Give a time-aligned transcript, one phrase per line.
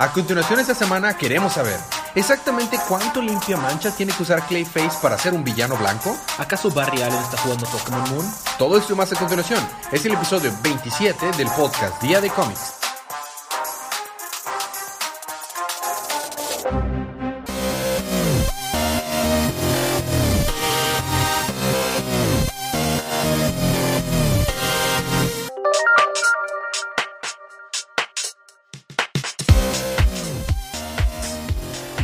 [0.00, 1.76] A continuación esta semana queremos saber
[2.14, 6.16] exactamente cuánto limpia manchas tiene que usar Clayface para ser un villano blanco.
[6.38, 8.34] ¿Acaso Barry Allen está jugando Pokémon Moon?
[8.58, 9.68] Todo esto y más a continuación.
[9.90, 12.77] Es el episodio 27 del podcast Día de Cómics.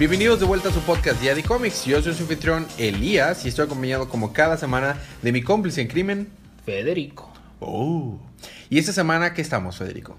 [0.07, 1.87] Bienvenidos de vuelta a su podcast Día de Comics.
[1.87, 5.89] Yo soy su anfitrión Elías y estoy acompañado como cada semana de mi cómplice en
[5.89, 6.29] crimen.
[6.67, 7.33] Federico.
[7.61, 8.21] Oh.
[8.69, 10.19] ¿Y esta semana qué estamos, Federico?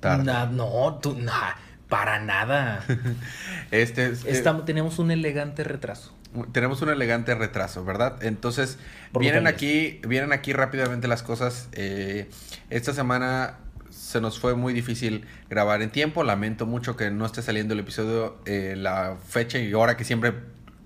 [0.00, 0.24] Tarde.
[0.24, 1.56] Na- no, tú, nah,
[1.90, 2.82] para nada.
[3.70, 6.14] Este, es- eh, Estamos- tenemos un elegante retraso.
[6.52, 8.16] tenemos un elegante retraso, ¿verdad?
[8.22, 8.78] Entonces,
[9.12, 11.68] Por vienen aquí, vienen aquí rápidamente las cosas.
[11.72, 12.30] Eh,
[12.70, 13.58] esta semana
[14.06, 16.22] se nos fue muy difícil grabar en tiempo.
[16.22, 20.32] Lamento mucho que no esté saliendo el episodio eh, la fecha y hora que siempre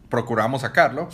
[0.08, 1.10] procuramos sacarlo.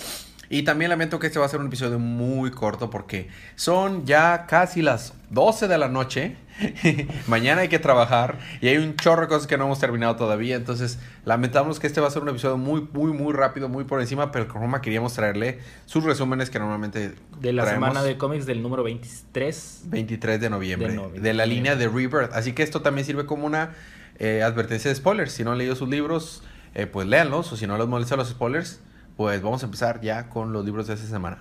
[0.49, 4.47] Y también lamento que este va a ser un episodio muy corto porque son ya
[4.47, 6.37] casi las 12 de la noche.
[7.27, 10.57] Mañana hay que trabajar y hay un chorro de cosas que no hemos terminado todavía.
[10.57, 14.01] Entonces, lamentamos que este va a ser un episodio muy, muy, muy rápido, muy por
[14.01, 14.33] encima.
[14.33, 18.47] Pero con Roma queríamos traerle sus resúmenes que normalmente De la traemos semana de cómics
[18.47, 19.83] del número 23.
[19.85, 20.99] 23 de noviembre.
[21.21, 22.33] De la línea de Rebirth.
[22.33, 23.73] Así que esto también sirve como una
[24.19, 25.33] eh, advertencia de spoilers.
[25.33, 26.43] Si no han leído sus libros,
[26.75, 27.53] eh, pues léanlos.
[27.53, 28.81] O si no les molestan los spoilers,
[29.17, 31.39] pues vamos a empezar ya con los libros de esta semana.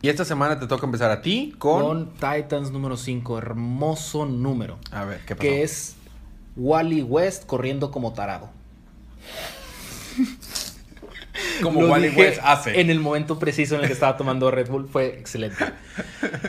[0.00, 1.82] Y esta semana te toca empezar a ti con...
[1.82, 4.78] Con Titans número 5, hermoso número.
[4.90, 5.48] A ver, ¿qué pasó?
[5.48, 5.96] Que es
[6.56, 8.50] Wally West corriendo como tarado.
[11.62, 12.80] como Lo Wally dije West hace.
[12.80, 15.64] En el momento preciso en el que estaba tomando Red Bull fue excelente.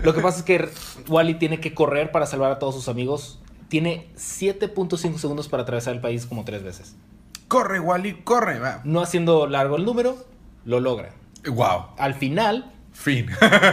[0.02, 0.69] Lo que pasa es que
[1.08, 3.39] Wally tiene que correr para salvar a todos sus amigos.
[3.74, 6.96] Tiene 7.5 segundos para atravesar el país como tres veces.
[7.48, 8.59] Corre, Wally, corre.
[8.59, 8.81] va.
[8.84, 10.16] No haciendo largo el número,
[10.64, 11.09] lo logra.
[11.47, 11.88] Wow.
[11.97, 13.31] Al final, Fin.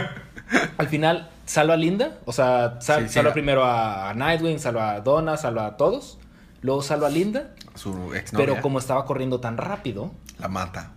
[0.79, 2.17] al final salva a Linda.
[2.25, 5.77] O sea, sal- Sí, sí, salva la- primero a, Nightwing, salva a Donna, salva a
[5.77, 6.17] todos.
[6.63, 7.53] Luego salva a Linda.
[7.75, 10.09] Su ex Pero como estaba corriendo tan rápido,
[10.39, 10.93] La mata.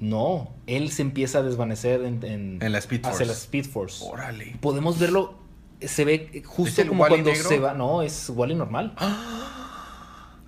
[0.00, 0.52] no.
[0.66, 3.26] Él se empieza a desvanecer en, en, En la Speed hacia Force.
[3.26, 4.02] la Speed Force.
[4.08, 4.56] Órale.
[4.62, 5.41] Podemos verlo.
[5.88, 7.48] Se ve ¿Es justo como cuando negro?
[7.48, 7.74] se va.
[7.74, 8.94] No, es Wally normal.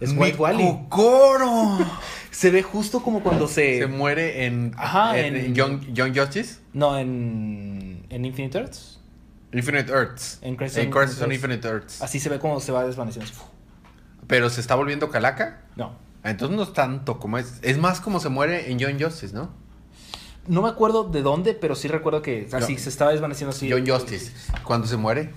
[0.01, 0.65] Es ¡Mi White Wally.
[0.89, 1.79] cocoro!
[2.31, 3.79] Se ve justo como cuando se.
[3.79, 6.57] Se muere en, Ajá, en, en- Young, Young Justice.
[6.73, 8.05] No, en.
[8.11, 8.99] En Infinite Earths.
[9.53, 10.41] Infinite Earths.
[10.43, 12.03] En Crisis on En Crisis on Infinite Earths.
[12.03, 13.31] Así se ve como se va desvaneciendo.
[14.27, 15.63] Pero se está volviendo calaca.
[15.77, 15.93] No.
[16.25, 17.61] Entonces no es tanto como es.
[17.63, 19.51] Es más como se muere en Young Justice, ¿no?
[20.47, 23.67] No me acuerdo de dónde, pero sí recuerdo que así se estaba desvaneciendo así.
[23.69, 24.33] Young Justice.
[24.63, 25.31] Cuando se muere.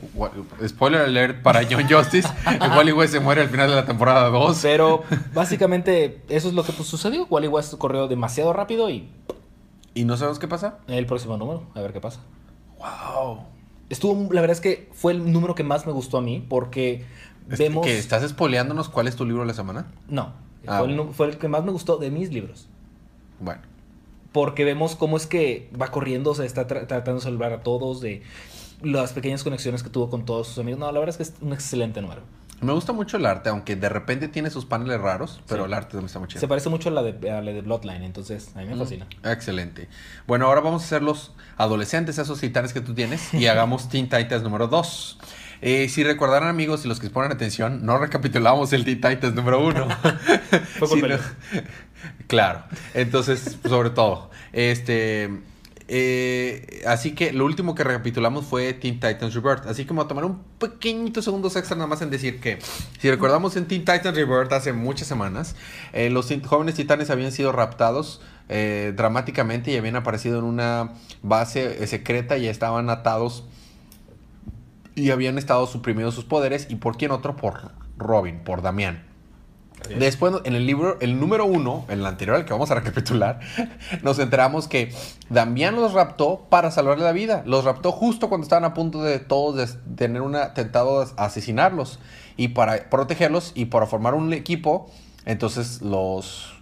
[0.68, 2.28] Spoiler alert para Young Justice.
[2.76, 4.60] Wally West se muere al final de la temporada 2.
[4.62, 5.04] Pero
[5.34, 7.26] básicamente eso es lo que pues, sucedió.
[7.30, 9.10] Wally West corrió demasiado rápido y
[9.94, 10.80] ¿Y no sabemos qué pasa?
[10.88, 12.20] el próximo número, a ver qué pasa.
[12.78, 13.40] ¡Wow!
[13.90, 17.04] Estuvo, la verdad es que fue el número que más me gustó a mí porque
[17.48, 17.84] vemos...
[17.86, 19.88] ¿Que estás spoileándonos cuál es tu libro de la semana?
[20.08, 20.34] No,
[20.68, 22.68] Ah, el, fue el que más me gustó de mis libros.
[23.40, 23.62] Bueno.
[24.38, 28.02] Porque vemos cómo es que va corriendo, se está tra- tratando de salvar a todos,
[28.02, 28.22] de
[28.84, 30.80] las pequeñas conexiones que tuvo con todos sus amigos.
[30.80, 32.22] No, la verdad es que es un excelente número.
[32.62, 35.68] Me gusta mucho el arte, aunque de repente tiene sus paneles raros, pero Sí.
[35.70, 36.40] el arte también está muy chido.
[36.40, 39.08] Se parece mucho a la de, a la de Bloodline, entonces a mí me fascina.
[39.24, 39.88] Excelente.
[40.28, 44.08] Bueno, ahora vamos a ser los adolescentes, esos titanes que tú tienes, y hagamos Teen
[44.08, 45.18] Titans número 2.
[45.60, 49.66] Eh, si recordarán amigos y los que ponen atención, no recapitulamos el Teen Titans número
[49.66, 49.88] 1.
[50.80, 51.20] Fue.
[52.28, 52.64] claro.
[52.94, 54.30] Entonces, sobre todo.
[54.54, 55.30] Este.
[55.90, 59.66] eh, así que lo último que recapitulamos fue Teen Titans Rebirth.
[59.68, 62.60] Así que me voy a tomar un pequeñito segundos extra nada más en decir que,
[63.00, 65.56] si recordamos en Teen Titans Rebirth hace muchas semanas,
[65.94, 71.86] eh, los jóvenes titanes habían sido raptados eh, dramáticamente y habían aparecido en una base
[71.88, 73.46] secreta y estaban atados
[74.96, 76.68] y habían estado suprimidos sus poderes.
[76.70, 77.36] ¿Y por quién otro?
[77.38, 79.07] Por Robin, por Damián.
[79.98, 83.40] Después, en el libro, el número uno, el anterior al que vamos a recapitular,
[84.04, 84.94] nos enteramos que
[85.30, 87.44] Damián los raptó para salvarle la vida.
[87.46, 92.00] Los raptó justo cuando estaban a punto de todos tener un atentado a asesinarlos.
[92.36, 94.92] Y para protegerlos y para formar un equipo,
[95.26, 96.54] entonces los...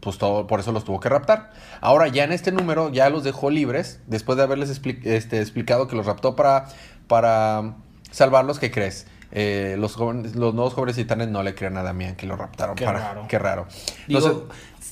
[0.00, 1.52] Pues todo, por eso los tuvo que raptar.
[1.80, 5.94] Ahora ya en este número ya los dejó libres, después de haberles este, explicado que
[5.94, 6.66] los raptó para,
[7.06, 7.76] para
[8.10, 9.06] salvarlos, ¿qué crees?
[9.32, 12.76] Eh, los, jóvenes, los nuevos jóvenes titanes no le creen a Damián que lo raptaron.
[12.76, 13.26] Qué para, raro.
[13.28, 13.66] Qué raro.
[14.06, 14.42] Digo, Entonces,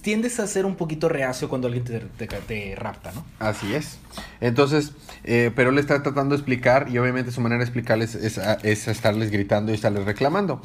[0.02, 3.24] tiendes a ser un poquito reacio cuando alguien te, te- te rapta, ¿no?
[3.38, 3.98] Así es.
[4.40, 4.92] Entonces,
[5.24, 8.88] eh, pero él está tratando de explicar y obviamente su manera de explicarles es, es
[8.88, 10.62] estarles gritando y estarles reclamando.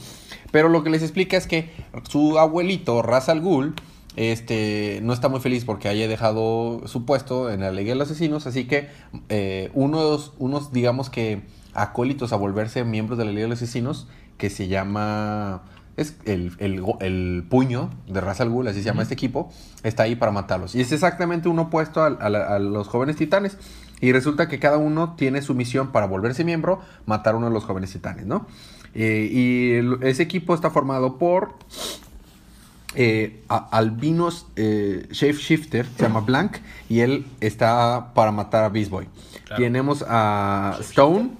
[0.51, 1.69] Pero lo que les explica es que
[2.09, 3.73] su abuelito, Ras al Ghul,
[4.15, 8.09] este, no está muy feliz porque haya dejado su puesto en la Liga de los
[8.09, 8.87] Asesinos, así que
[9.27, 11.41] eh, unos, unos, digamos que,
[11.75, 14.07] acólitos a volverse miembros de la Liga de los Asesinos,
[14.37, 15.61] que se llama...
[15.97, 19.49] Es el, el el puño de Ra's al Ghul, así se llama este equipo,
[19.81, 20.75] está ahí para matarlos.
[20.75, 23.57] Y es exactamente uno opuesto a, la- a los jóvenes titanes.
[24.01, 27.53] Y resulta que cada uno tiene su misión para volverse miembro, matar a uno de
[27.53, 28.45] los jóvenes titanes, ¿no?
[28.93, 31.53] Eh, y el- ese equipo está formado por
[32.97, 36.57] eh, albinos eh, shapeshifter, se llama Blank,
[36.89, 39.07] y él está para matar a Beast Boy.
[39.45, 39.61] Claro.
[39.63, 41.31] Tenemos a Stone,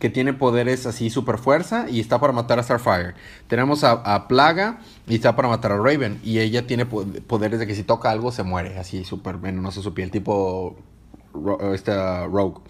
[0.00, 3.14] que tiene poderes así super fuerza y está para matar a Starfire.
[3.46, 6.18] Tenemos a, a Plaga y está para matar a Raven.
[6.24, 9.82] Y ella tiene po- poderes de que si toca algo se muere, así súper venenoso
[9.82, 10.76] su piel, tipo
[11.34, 12.62] Ro- esta Rogue.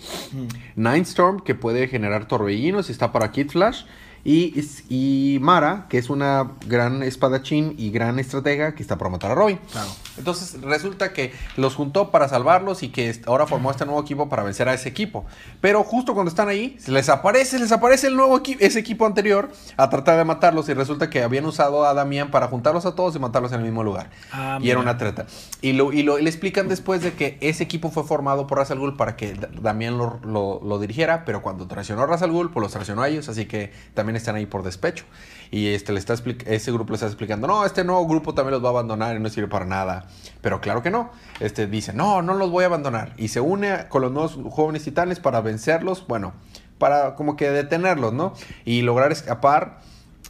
[0.76, 3.84] Nindstorm, que puede generar torbellinos y está para Kid Flash.
[4.22, 9.30] Y, y Mara, que es una gran espadachín y gran estratega que está para matar
[9.30, 9.58] a Robin.
[9.72, 9.88] Claro.
[10.20, 14.42] Entonces resulta que los juntó para salvarlos y que ahora formó este nuevo equipo para
[14.42, 15.24] vencer a ese equipo.
[15.60, 19.06] Pero justo cuando están ahí, se les aparece, les aparece el nuevo equipo, ese equipo
[19.06, 22.94] anterior a tratar de matarlos y resulta que habían usado a Damián para juntarlos a
[22.94, 24.10] todos y matarlos en el mismo lugar.
[24.32, 25.26] Ah, y era una treta.
[25.62, 28.58] Y lo, y lo y le explican después de que ese equipo fue formado por
[28.58, 32.22] Ra's al Ghul para que Damián lo, lo- lo dirigiera, pero cuando traicionó a Ra's
[32.22, 35.04] al Ghul, pues los traicionó a ellos, así que también están ahí por despecho.
[35.50, 38.62] Y este le está ese grupo le está explicando, no, este nuevo grupo también los
[38.62, 40.06] va a abandonar y no sirve para nada.
[40.40, 41.10] Pero claro que no.
[41.40, 43.14] Este dice, no, no los voy a abandonar.
[43.16, 46.34] Y se une con los nuevos jóvenes titanes para vencerlos, bueno,
[46.78, 48.34] para como que detenerlos, ¿no?
[48.64, 49.80] Y lograr escapar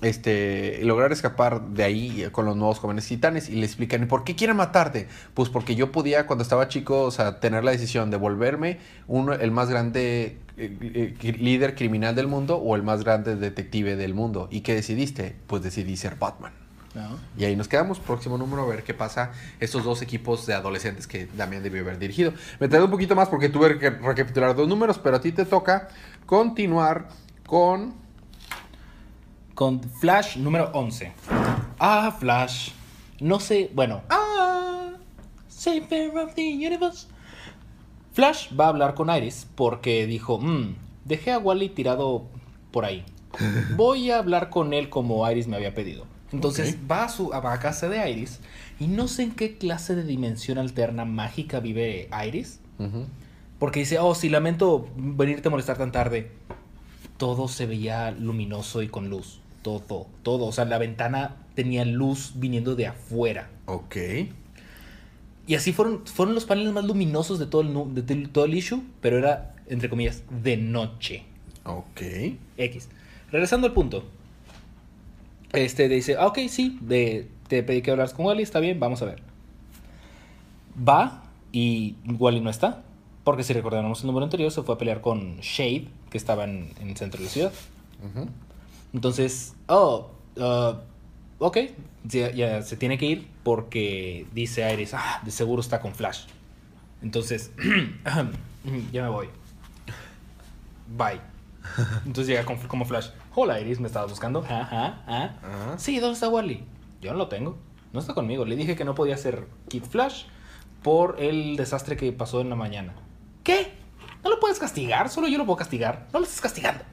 [0.02, 4.24] este, lograr escapar de ahí con los nuevos jóvenes titanes y le explican, ¿y por
[4.24, 5.08] qué quieren matarte?
[5.34, 8.78] Pues porque yo podía cuando estaba chico, o sea, tener la decisión de volverme
[9.08, 13.96] uno, el más grande eh, eh, líder criminal del mundo o el más grande detective
[13.96, 14.46] del mundo.
[14.50, 15.34] ¿Y qué decidiste?
[15.46, 16.52] Pues decidí ser Batman.
[16.94, 17.18] ¿no?
[17.38, 21.06] Y ahí nos quedamos, próximo número, a ver qué pasa estos dos equipos de adolescentes
[21.06, 22.34] que Damián debió haber dirigido.
[22.58, 25.46] Me tardé un poquito más porque tuve que recapitular dos números, pero a ti te
[25.46, 25.88] toca
[26.26, 27.08] continuar
[27.46, 27.94] con...
[29.54, 31.12] Con Flash número 11.
[31.78, 32.72] Ah, Flash.
[33.20, 34.02] No sé, bueno.
[34.10, 34.92] Ah,
[35.48, 37.06] Savior of the Universe.
[38.20, 40.74] Flash va a hablar con Iris porque dijo, "Mm,
[41.06, 42.26] dejé a Wally tirado
[42.70, 43.04] por ahí.
[43.76, 46.04] Voy a hablar con él como Iris me había pedido.
[46.32, 48.40] Entonces va, a su, va a casa de Iris
[48.78, 52.60] y no sé en qué clase de dimensión alterna mágica vive Iris.
[53.58, 56.30] Porque dice, oh, sí, lamento venirte a molestar tan tarde.
[57.16, 59.40] Todo se veía luminoso y con luz.
[59.62, 60.46] Todo, todo.
[60.46, 63.50] O sea, la ventana tenía luz viniendo de afuera.
[63.66, 63.96] Ok.
[65.50, 68.84] Y así fueron, fueron los paneles más luminosos de todo, el, de todo el issue,
[69.00, 71.24] pero era, entre comillas, de noche.
[71.64, 72.02] Ok.
[72.56, 72.88] X.
[73.32, 74.04] Regresando al punto.
[75.52, 79.02] Este dice, ah, ok, sí, de, te pedí que hablaras con Wally, está bien, vamos
[79.02, 79.22] a ver.
[80.88, 82.84] Va y Wally no está.
[83.24, 86.70] Porque si recordamos el número anterior, se fue a pelear con Shade, que estaba en,
[86.80, 87.52] en el centro de la ciudad.
[88.92, 90.74] Entonces, oh, uh,
[91.40, 91.58] ok,
[92.04, 96.26] ya, ya se tiene que ir porque dice Iris, ah, de seguro está con Flash.
[97.02, 97.50] Entonces,
[98.92, 99.28] ya me voy.
[100.96, 101.20] Bye.
[102.06, 103.08] Entonces llega con- como Flash.
[103.34, 104.44] Hola Iris, ¿me estabas buscando?
[104.48, 105.02] Ah.
[105.06, 105.78] Ajá.
[105.78, 106.64] Sí, ¿dónde está Wally?
[107.00, 107.58] Yo no lo tengo.
[107.92, 108.44] No está conmigo.
[108.44, 110.24] Le dije que no podía ser Kid Flash
[110.82, 112.94] por el desastre que pasó en la mañana.
[113.44, 113.72] ¿Qué?
[114.24, 116.08] No lo puedes castigar, solo yo lo puedo castigar.
[116.12, 116.84] No lo estás castigando.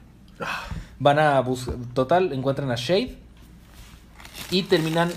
[0.98, 1.74] Van a buscar.
[1.94, 3.18] Total, encuentran a Shade.
[4.50, 5.10] Y terminan.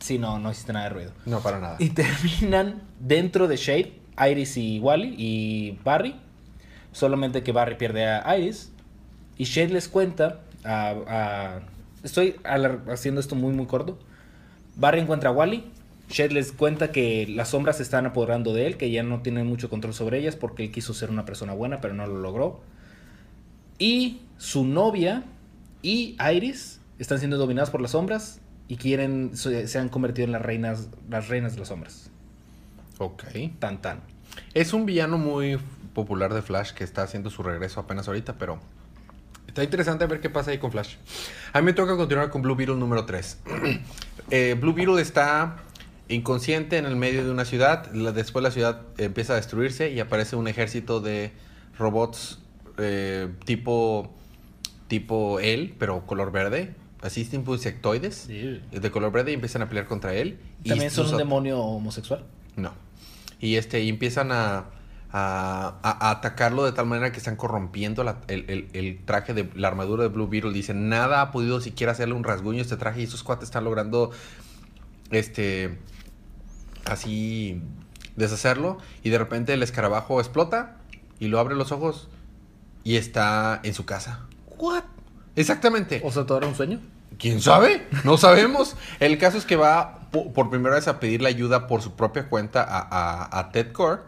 [0.00, 1.12] Sí, no, no hiciste nada de ruido.
[1.26, 1.76] No, para nada.
[1.78, 3.92] Y terminan dentro de Shade,
[4.30, 6.16] Iris y Wally y Barry.
[6.92, 8.72] Solamente que Barry pierde a Iris.
[9.38, 10.94] Y Shade les cuenta a...
[11.06, 11.60] a-
[12.02, 12.36] estoy
[12.90, 13.98] haciendo esto muy muy corto.
[14.76, 15.64] Barry encuentra a Wally.
[16.10, 19.44] Shade les cuenta que las sombras se están apoderando de él, que ya no tiene
[19.44, 22.60] mucho control sobre ellas porque él quiso ser una persona buena, pero no lo logró.
[23.78, 25.22] Y su novia
[25.80, 30.32] y Iris están siendo dominadas por las sombras y quieren se, se han convertido en
[30.32, 32.10] las reinas las reinas de las sombras.
[32.98, 33.24] Ok.
[33.58, 34.00] Tan tan.
[34.54, 35.58] Es un villano muy
[35.94, 38.60] popular de Flash que está haciendo su regreso apenas ahorita, pero
[39.46, 40.96] está interesante ver qué pasa ahí con Flash.
[41.52, 43.38] A mí me toca continuar con Blue Beetle número 3.
[44.30, 45.56] Eh, Blue Beetle está
[46.08, 47.90] inconsciente en el medio de una ciudad.
[47.90, 51.32] Después la ciudad empieza a destruirse y aparece un ejército de
[51.76, 52.38] robots
[52.78, 54.14] eh, tipo
[54.88, 56.74] tipo él, pero color verde.
[57.02, 58.28] Así tipo insectoides.
[58.28, 60.38] De color verde y empiezan a pelear contra él.
[60.64, 62.24] y ¿También son sus un demonio homosexual?
[62.56, 62.72] No.
[63.40, 64.66] Y este, y empiezan a,
[65.10, 69.34] a, a- a atacarlo de tal manera que están corrompiendo la- el, el- el traje
[69.34, 70.52] de la armadura de Blue Beetle.
[70.52, 73.00] Dicen, nada ha podido siquiera hacerle un rasguño a este traje.
[73.00, 74.12] Y esos cuates están logrando
[75.10, 75.78] este
[76.84, 77.60] así
[78.16, 78.78] deshacerlo.
[79.02, 80.76] Y de repente el escarabajo explota
[81.18, 82.08] y lo abre los ojos
[82.84, 84.26] y está en su casa.
[84.58, 84.84] ¿What?
[85.36, 86.00] Exactamente.
[86.04, 86.80] ¿O sea, todo era un sueño?
[87.18, 87.86] ¿Quién sabe?
[88.04, 88.76] No sabemos.
[89.00, 92.28] El caso es que va po- por primera vez a pedirle ayuda por su propia
[92.28, 94.00] cuenta a, a- a Ted Core.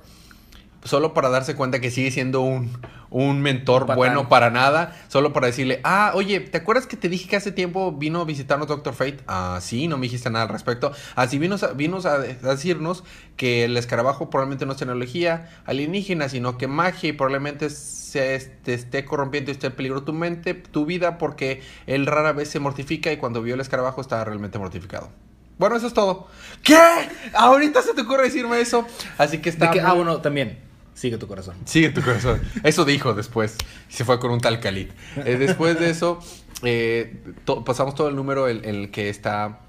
[0.84, 2.70] Solo para darse cuenta que sigue siendo un,
[3.08, 3.96] un mentor Patán.
[3.96, 4.94] bueno para nada.
[5.08, 8.24] Solo para decirle, ah, oye, ¿te acuerdas que te dije que hace tiempo vino a
[8.26, 9.18] visitarnos Doctor Fate?
[9.26, 10.92] Ah, sí, no me dijiste nada al respecto.
[11.16, 13.02] Así vino, a- vino a decirnos
[13.36, 18.34] que el escarabajo probablemente no es tecnología alienígena, sino que magia y probablemente se
[18.66, 22.60] esté corrompiendo y esté en peligro tu mente, tu vida, porque él rara vez se
[22.60, 25.08] mortifica y cuando vio el escarabajo estaba realmente mortificado.
[25.56, 26.26] Bueno, eso es todo.
[26.62, 26.76] ¿Qué?
[27.32, 28.86] Ahorita se te ocurre decirme eso.
[29.18, 29.70] Así que está.
[29.70, 30.58] Muy- Ah, bueno, también.
[30.94, 31.56] Sigue tu corazón.
[31.64, 32.40] Sigue tu corazón.
[32.62, 33.56] Eso dijo después.
[33.88, 34.88] Se fue con un tal Khalid.
[35.24, 36.18] Eh, después de eso,
[36.62, 39.60] eh, to- pasamos todo el número en en el que está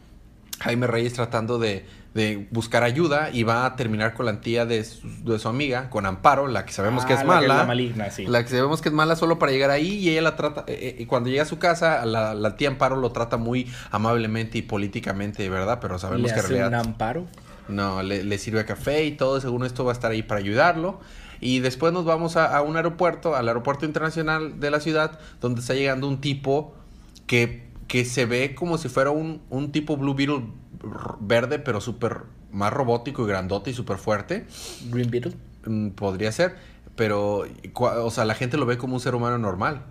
[0.61, 4.85] Jaime Reyes tratando de, de buscar ayuda y va a terminar con la tía de
[4.85, 7.47] su, de su amiga, con Amparo, la que sabemos que Ah, es la mala.
[7.57, 8.25] la maligna, sí.
[8.25, 10.95] La que sabemos que es mala solo para llegar ahí y ella la trata, eh,
[10.97, 14.57] eh, y cuando llega a su casa, la, la tía Amparo lo trata muy amablemente
[14.59, 15.79] y políticamente, ¿verdad?
[15.81, 16.67] Pero sabemos ¿Le que en hace realidad...
[16.79, 17.25] un amparo?
[17.67, 20.99] No, le, le sirve café y todo, según esto va a estar ahí para ayudarlo.
[21.41, 25.61] Y después nos vamos a, a un aeropuerto, al aeropuerto internacional de la ciudad, donde
[25.61, 26.73] está llegando un tipo
[27.27, 30.43] que, que se ve como si fuera un, un tipo Blue Beetle
[31.19, 34.47] verde, pero súper más robótico y grandote y súper fuerte.
[34.89, 35.33] Green Beetle.
[35.65, 36.55] Mm, podría ser,
[36.95, 37.43] pero,
[37.73, 39.83] o sea, la gente lo ve como un ser humano normal.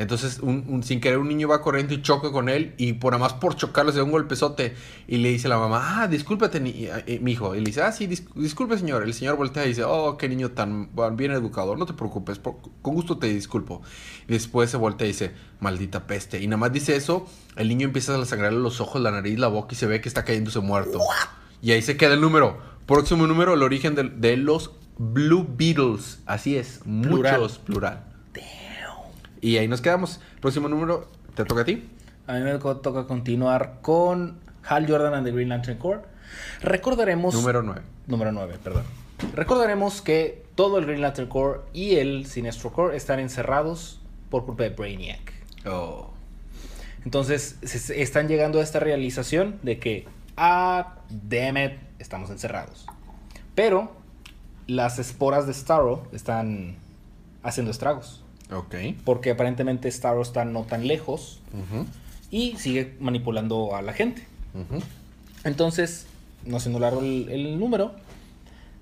[0.00, 3.12] Entonces, un, un- sin querer, un niño va corriendo y choca con él y por
[3.12, 4.74] nada más por chocarle se da un golpezote
[5.06, 7.54] y le dice a la mamá, ah, discúlpate, ni, eh, mi hijo.
[7.54, 9.02] Y le dice, ah, sí, dis- disculpe, señor.
[9.02, 12.56] El señor voltea y dice, oh, qué niño tan bien educado, no te preocupes, por-
[12.80, 13.82] con gusto te disculpo.
[14.26, 16.40] Y después se voltea y dice, maldita peste.
[16.42, 17.26] Y nada más dice eso,
[17.56, 20.08] el niño empieza a sangrarle los ojos, la nariz, la boca y se ve que
[20.08, 20.98] está cayéndose muerto.
[21.60, 22.58] Y ahí se queda el número.
[22.86, 26.20] Próximo número, el origen de, de los Blue Beetles.
[26.26, 27.40] Así es, Plural.
[27.40, 28.04] muchos plural.
[29.40, 30.20] Y ahí nos quedamos.
[30.40, 31.88] Próximo número, ¿te toca a ti?
[32.26, 36.02] A mí me toca continuar con Hal Jordan and the Green Lantern Corps.
[36.62, 37.34] Recordaremos...
[37.34, 37.80] Número 9.
[38.06, 38.84] Número 9, perdón.
[39.34, 44.64] Recordaremos que todo el Green Lantern Corps y el Sinestro Corps están encerrados por culpa
[44.64, 45.32] de Brainiac.
[45.66, 46.10] Oh.
[47.04, 50.06] Entonces se están llegando a esta realización de que,
[50.36, 52.86] ah, damn it, estamos encerrados.
[53.54, 53.92] Pero
[54.66, 56.76] las esporas de Starro están
[57.42, 58.22] haciendo estragos.
[58.52, 58.74] Ok.
[59.04, 61.40] Porque aparentemente Starro está no tan lejos
[62.30, 64.24] y sigue manipulando a la gente.
[65.44, 66.06] Entonces,
[66.44, 67.92] no siendo largo el, el número,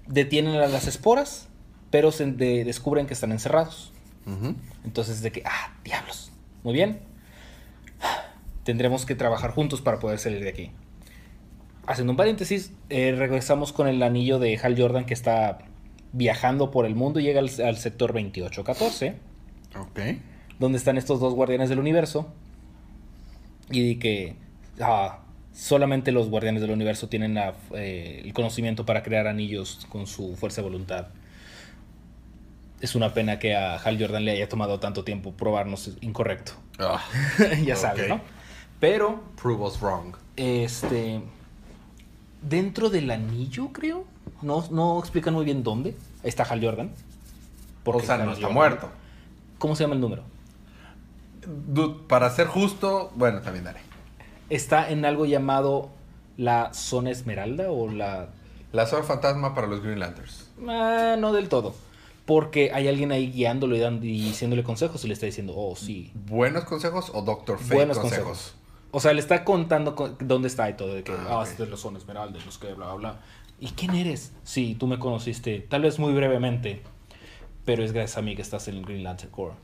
[0.07, 1.49] detienen a las esporas,
[1.91, 3.93] pero se de- descubren que están encerrados.
[4.85, 6.31] Entonces, de que, ah, diablos.
[6.63, 7.01] Muy bien.
[8.65, 10.71] Tendremos que trabajar juntos para poder salir de aquí.
[11.87, 15.59] Haciendo un paréntesis, eh, regresamos con el anillo de Hal Jordan que está
[16.13, 19.15] viajando por el mundo y llega al, al sector 2814,
[19.77, 20.01] Ok.
[20.59, 22.33] donde están estos dos guardianes del universo.
[23.71, 24.35] Y que
[24.81, 25.19] ah,
[25.53, 30.37] solamente los guardianes del universo tienen la, eh, el conocimiento para crear anillos con su
[30.37, 31.09] fuerza de voluntad.
[32.81, 36.53] Es una pena que a Hal Jordan le haya tomado tanto tiempo probarnos incorrecto.
[36.79, 37.03] Ah,
[37.65, 38.21] ya sabes, ¿no?
[38.81, 40.15] Pero, prove us wrong.
[40.37, 41.21] este.
[42.41, 44.05] Dentro del anillo, creo.
[44.43, 46.91] No, no explican muy bien dónde está Hal Jordan.
[47.85, 48.91] o sea, no está Jordan- muerto.
[49.59, 50.23] ¿Cómo se llama el número?
[51.47, 53.81] Dude, para ser justo, bueno, también daré.
[54.51, 55.91] Está en algo llamado
[56.37, 58.29] la zona esmeralda o la...
[58.73, 60.51] La zona fantasma para los Green Lanterns.
[60.69, 61.75] Ah, no del todo.
[62.27, 65.75] Porque hay alguien ahí guiándolo y, dando, y diciéndole consejos y le está diciendo, oh,
[65.75, 66.13] sí.
[66.15, 68.27] ¿Buenos consejos o Doctor Fate Buenos consejos?
[68.27, 68.55] consejos.
[68.91, 70.95] O sea, le está contando con- dónde está y todo.
[70.95, 71.47] De que, Ah, ah, ok.
[71.47, 73.21] esta es la zona esmeralda, sé qué, bla, bla, bla.
[73.61, 74.33] ¿Y quién eres?
[74.45, 76.83] Sí, tú me conociste, tal vez muy brevemente.
[77.69, 79.55] Pero es gracias a mí que estás en el Green Lantern Corps.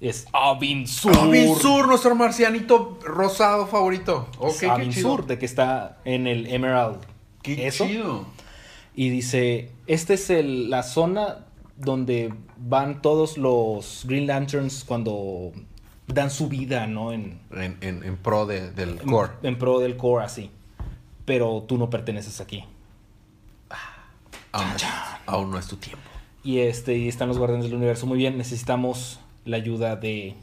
[0.00, 1.16] Es Avin Sur.
[1.16, 4.26] Abin Sur, nuestro marcianito rosado favorito.
[4.38, 4.92] Ok, Es qué Avin.
[4.92, 6.98] Sur, de que está en el Emerald.
[7.42, 7.86] Qué Eso.
[7.86, 8.26] chido.
[8.96, 15.52] Y dice, esta es el- la zona donde van todos los Green Lanterns cuando
[16.08, 17.12] dan su vida, ¿no?
[17.12, 19.30] En, En, en, en pro de- del en- core.
[19.44, 20.50] En, pro del core, así.
[21.24, 22.64] Pero tú no perteneces aquí.
[24.50, 24.66] Aún,
[25.28, 26.02] aún no es tu tiempo.
[26.42, 28.06] Y este, y están los guardianes del universo.
[28.06, 30.34] Muy bien, necesitamos la ayuda de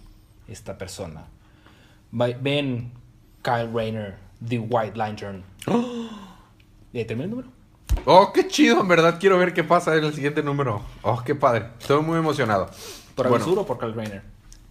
[0.47, 1.25] esta persona.
[2.11, 2.91] Ven
[3.41, 4.15] Kyle Rayner,
[4.47, 5.43] The White Lantern.
[6.93, 7.49] ¿Y ahí termina el número?
[8.05, 10.81] Oh, qué chido, en verdad quiero ver qué pasa en el siguiente número.
[11.01, 11.67] Oh, qué padre.
[11.79, 12.69] Estoy muy emocionado.
[13.15, 14.21] ¿Por Bueno, Avisur o por Kyle Rayner?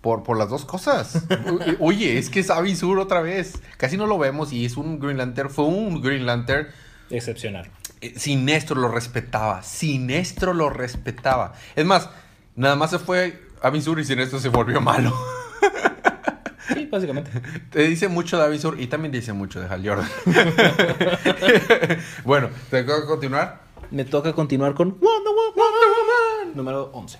[0.01, 1.27] por, por las dos cosas.
[1.81, 3.61] Oye, es que es Avisur otra vez.
[3.79, 5.49] Casi no lo vemos y es un Green Lantern.
[5.51, 6.69] Fue un Green Lantern.
[7.11, 7.71] Excepcional.
[8.05, 9.63] Eh, Sinestro lo respetaba.
[9.63, 11.55] Sinestro lo respetaba.
[11.75, 12.11] Es más,
[12.55, 15.15] nada más se fue Avisur y Sinestro se volvió malo.
[16.69, 17.31] Sí, básicamente.
[17.71, 20.09] Te dice mucho de Avisur y también dice mucho de Hal Jordan.
[22.25, 23.63] bueno, ¿te que continuar?
[23.91, 26.57] Me toca continuar con Wonder Woman.
[26.57, 27.19] Número 11.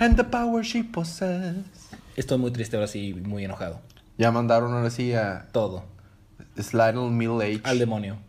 [0.00, 1.90] And the power she possesses.
[2.16, 3.80] Estoy muy triste ahora sí, muy enojado.
[4.18, 5.84] Ya mandaron ahora sí a Todo.
[6.56, 8.25] Slidle Middle Age Al demonio.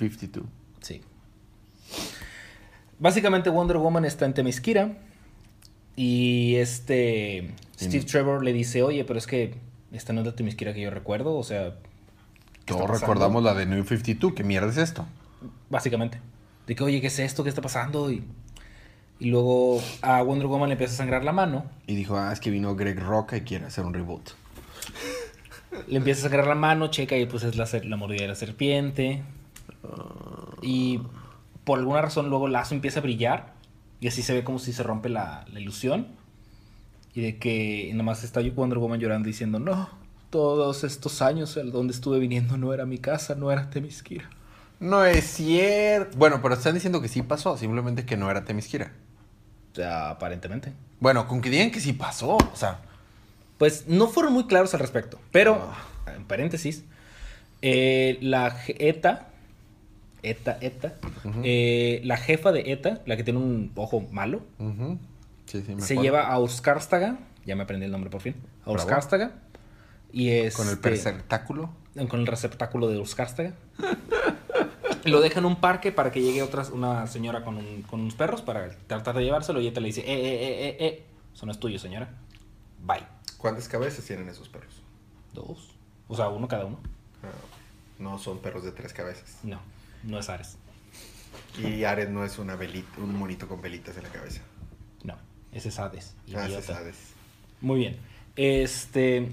[0.00, 0.46] 52.
[0.80, 1.00] Sí.
[2.98, 4.98] Básicamente Wonder Woman está en Temisquira.
[5.96, 9.54] Y este Steve Trevor le dice, oye, pero es que
[9.92, 11.36] esta no es la Temisquira que yo recuerdo.
[11.36, 11.74] O sea,
[12.64, 14.32] ¿qué está Todos recordamos la de New 52.
[14.34, 15.06] ¿Qué mierda es esto?
[15.68, 16.20] Básicamente.
[16.66, 17.42] De que, oye, ¿qué es esto?
[17.42, 18.10] ¿Qué está pasando?
[18.10, 18.22] Y,
[19.18, 21.64] y luego a Wonder Woman le empieza a sangrar la mano.
[21.86, 24.30] Y dijo, ah, es que vino Greg Roca y quiere hacer un reboot.
[25.88, 28.34] Le empieza a sangrar la mano, checa y pues es la, la mordida de la
[28.34, 29.22] serpiente.
[30.62, 31.00] Y
[31.64, 33.52] por alguna razón luego Lazo empieza a brillar.
[34.00, 36.06] Y así se ve como si se rompe la, la ilusión.
[37.14, 39.88] Y de que nomás está Wonder Woman llorando diciendo, no,
[40.30, 44.30] todos estos años el donde estuve viniendo no era mi casa, no era Temisquira.
[44.78, 46.16] No es cierto.
[46.16, 48.92] Bueno, pero están diciendo que sí pasó, simplemente que no era Temisquira.
[49.72, 50.72] O sea, aparentemente.
[51.00, 52.36] Bueno, con que digan que sí pasó.
[52.36, 52.80] O sea,
[53.58, 55.18] Pues no fueron muy claros al respecto.
[55.32, 55.70] Pero,
[56.06, 56.14] Ah.
[56.16, 56.82] en paréntesis,
[57.60, 58.74] eh, la je-
[60.22, 60.94] ETA, ETA,
[61.44, 64.98] eh, la jefa de ETA, la que tiene un ojo malo, ujú.
[65.46, 68.70] sí, sí, me se lleva a Uskárstaga, ya me aprendí el nombre por fin, a
[68.70, 68.76] Bravo.
[68.78, 69.32] Uskárstaga,
[70.12, 70.56] y es...
[70.56, 71.70] Con el perceptáculo.
[72.08, 73.54] Con el receptáculo de Uskárstaga.
[75.04, 78.14] Lo deja en un parque para que llegue otra, una señora con, un- con unos
[78.14, 81.46] perros para tratar de llevárselo y ETA le dice, eh, eh, eh, eh, eh, eso
[81.46, 82.10] no es tuyo, señora.
[82.84, 83.06] Bye.
[83.38, 84.82] ¿Cuántas cabezas tienen esos perros?
[85.32, 85.70] Dos.
[86.08, 86.78] O sea, uno cada uno.
[87.98, 89.38] no son perros de tres cabezas.
[89.42, 89.58] No,
[90.04, 90.56] no es Ares.
[91.58, 94.40] Y Ares no es una velita, un monito con velitas en la cabeza.
[95.04, 95.16] No,
[95.52, 96.14] ese es Hades.
[96.34, 96.96] Ah, ese es Hades.
[97.60, 97.98] Muy bien.
[98.36, 99.30] Este.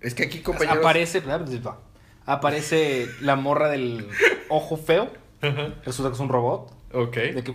[0.00, 0.78] Es que aquí, compañeros.
[0.78, 1.22] Aparece.
[2.26, 4.08] Aparece la morra del
[4.48, 5.10] ojo feo.
[5.84, 6.72] Resulta que es un robot.
[6.92, 7.16] Ok.
[7.16, 7.54] De que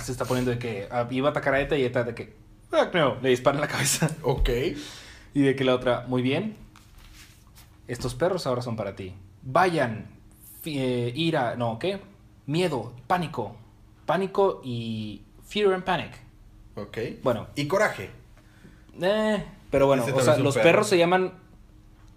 [0.00, 2.34] se está poniendo de que ah, iba a atacar a Eta y Eta de que.
[2.72, 4.10] "Ah, no", le dispara en la cabeza.
[4.22, 4.50] Ok.
[5.34, 6.56] Y de que la otra, muy bien.
[7.88, 9.14] Estos perros ahora son para ti.
[9.42, 10.06] Vayan.
[10.64, 11.56] Eh, ira.
[11.56, 12.00] No, ¿qué?
[12.46, 12.92] Miedo.
[13.06, 13.56] Pánico.
[14.06, 15.22] Pánico y.
[15.46, 16.12] Fear and panic.
[16.76, 16.98] Ok.
[17.22, 18.10] Bueno, Y coraje.
[19.00, 20.64] Eh, pero bueno, o sea, los perro.
[20.64, 21.34] perros se llaman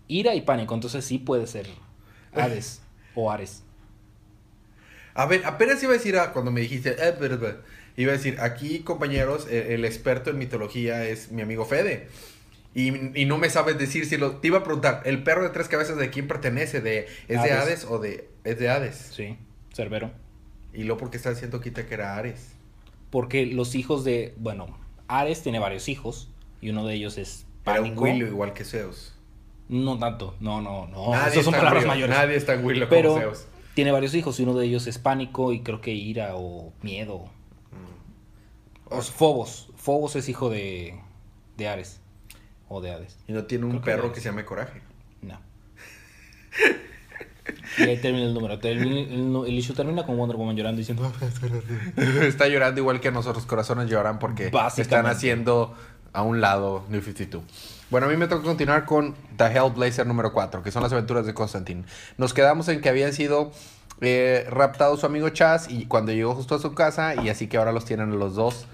[0.07, 1.67] ira y pánico, entonces sí puede ser
[2.33, 2.81] Hades
[3.15, 3.63] o Ares.
[5.13, 7.15] A ver, apenas iba a decir ah, cuando me dijiste, eh,
[7.97, 12.09] iba a decir, aquí compañeros, el, el experto en mitología es mi amigo Fede.
[12.75, 14.37] Y, y no me sabes decir si lo...
[14.37, 16.81] Te iba a preguntar, ¿el perro de tres cabezas de quién pertenece?
[16.81, 17.51] ¿De, ¿Es de.
[17.51, 18.27] Hades o de...
[18.43, 18.95] Es de Hades?
[19.13, 19.37] Sí,
[19.73, 20.11] Cerbero.
[20.73, 22.53] Y luego porque está diciendo quita que era Ares.
[23.09, 24.77] Porque los hijos de, bueno,
[25.07, 26.29] Ares tiene varios hijos
[26.61, 28.01] y uno de ellos es Era un pánico.
[28.03, 29.13] Willow igual que Zeus.
[29.69, 32.15] No tanto, no, no, no, Nadie esas son palabras Willow, mayores.
[32.17, 33.45] Nadie está en Willow Pero como Zeus.
[33.75, 37.25] tiene varios hijos y uno de ellos es pánico y creo que ira o miedo.
[37.71, 38.93] Mm.
[38.93, 39.69] O Fobos.
[39.77, 40.99] Fobos es hijo de,
[41.57, 42.01] de Ares
[42.67, 43.17] o de Hades.
[43.27, 44.15] Y no tiene un Creo que perro Hades.
[44.15, 44.81] que se llame Coraje.
[45.21, 45.39] No.
[47.77, 48.59] Y ahí termina el número.
[48.59, 51.11] Termina- el, el issue termina con Wonder Woman llorando diciendo...
[52.21, 55.73] Está llorando igual que nosotros, corazones lloran porque están haciendo
[56.13, 57.43] a un lado New 52.
[57.89, 61.25] Bueno, a mí me toca continuar con The Hellblazer número 4, que son las aventuras
[61.25, 61.83] de Constantine.
[62.17, 63.51] Nos quedamos en que habían sido
[64.01, 67.57] eh, raptados su amigo Chaz y cuando llegó justo a su casa y así que
[67.57, 68.65] ahora los tienen los dos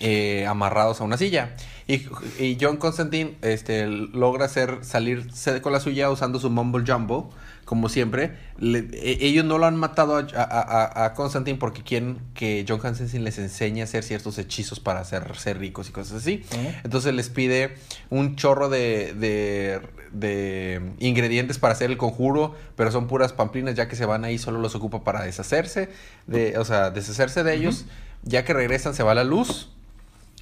[0.00, 1.54] eh, amarrados a una silla.
[1.86, 2.06] Y,
[2.42, 5.26] y John Constantine este, logra hacer salir
[5.62, 7.30] con la suya usando su Mumble Jumbo,
[7.64, 8.36] como siempre.
[8.58, 12.64] Le- e- ellos no lo han matado a, a- a- a Constantine porque quieren que
[12.68, 16.44] John Constantine les enseñe a hacer ciertos hechizos para hacerse ricos y cosas así.
[16.84, 17.74] Entonces les pide
[18.10, 19.80] un chorro de, de,
[20.12, 24.38] de ingredientes para hacer el conjuro, pero son puras pamplinas, ya que se van ahí,
[24.38, 25.88] solo los ocupa para deshacerse,
[26.26, 27.84] de, o sea, deshacerse de ellos.
[28.26, 29.70] Ya que regresan, se va la luz.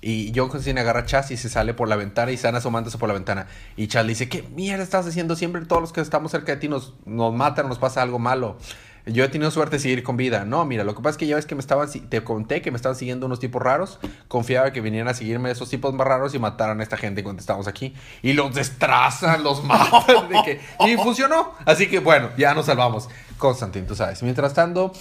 [0.02, 2.98] Y John Constantine agarra a Chaz y se sale por la ventana y están asomándose
[2.98, 3.46] por la ventana.
[3.76, 5.36] Y Chaz le dice, ¿qué mierda estás haciendo?
[5.36, 8.58] Siempre todos los que estamos cerca de ti nos, nos matan, nos pasa algo malo.
[9.06, 10.44] yo he tenido suerte de seguir con vida.
[10.44, 12.70] No, mira, lo que pasa es que ya ves que me estaban, te conté que
[12.72, 14.00] me estaban siguiendo unos tipos raros.
[14.26, 17.38] Confiaba que vinieran a seguirme esos tipos más raros y mataran a esta gente cuando
[17.40, 17.94] estábamos aquí.
[18.22, 20.28] Y los destrazan, los matan.
[20.44, 21.52] que- y funcionó.
[21.64, 23.08] Así que bueno, ya nos salvamos.
[23.38, 24.22] Constantine, tú sabes.
[24.22, 24.92] Mientras tanto,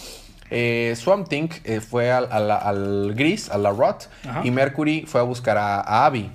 [0.51, 4.07] eh, Swamp Thing eh, fue al, al- al Gris, a la Rot.
[4.29, 4.41] Ajá.
[4.43, 6.29] Y Mercury fue a buscar a, a Abby.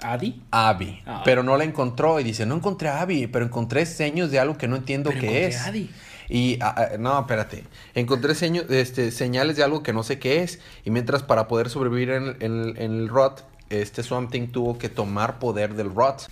[0.00, 0.42] ¿Adi?
[0.50, 1.00] Abby.
[1.06, 1.22] Ah.
[1.24, 4.58] Pero no la encontró y dice, no encontré a Abby, pero encontré seños de algo
[4.58, 5.56] que no entiendo Pero qué es.
[5.60, 5.90] a Abby.
[6.28, 7.64] Y, ah, ah, no, espérate.
[7.94, 10.58] Encontré seño- este, señales de algo que no sé qué es.
[10.84, 15.38] Y mientras para poder sobrevivir en, en el Rot, este Swamp Thing tuvo que tomar
[15.38, 16.28] poder del Rot.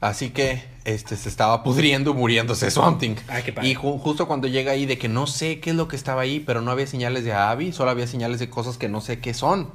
[0.00, 3.16] Así que este, se estaba pudriendo, muriéndose Swamp Thing.
[3.28, 5.88] Ay, qué y ju- justo cuando llega ahí de que no sé qué es lo
[5.88, 8.88] que estaba ahí, pero no había señales de Abby, solo había señales de cosas que
[8.88, 9.70] no sé qué son.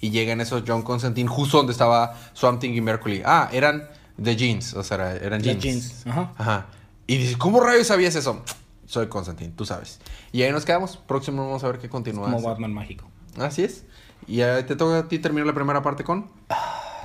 [0.00, 3.22] Y llegan esos John Constantine justo donde estaba Swamp Thing y Mercury.
[3.26, 3.88] Ah, eran
[4.22, 5.62] The Jeans, o sea, era- eran jeans.
[5.62, 6.32] jeans, ajá.
[6.38, 6.66] Ajá.
[7.06, 8.42] Y dices, ¿cómo rayos sabías eso?
[8.86, 10.00] Soy Constantine, tú sabes.
[10.32, 10.96] Y ahí nos quedamos.
[10.96, 12.30] Próximo vamos a ver qué continúa.
[12.30, 13.06] Como Batman mágico.
[13.38, 13.84] Así es.
[14.26, 16.30] Y te toca a ti terminar la primera parte con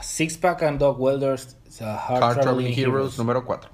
[0.02, 3.18] Six Pack and Dog Welders, Hard, Hard Traveling Traveling Heroes Heroes.
[3.18, 3.70] número 4.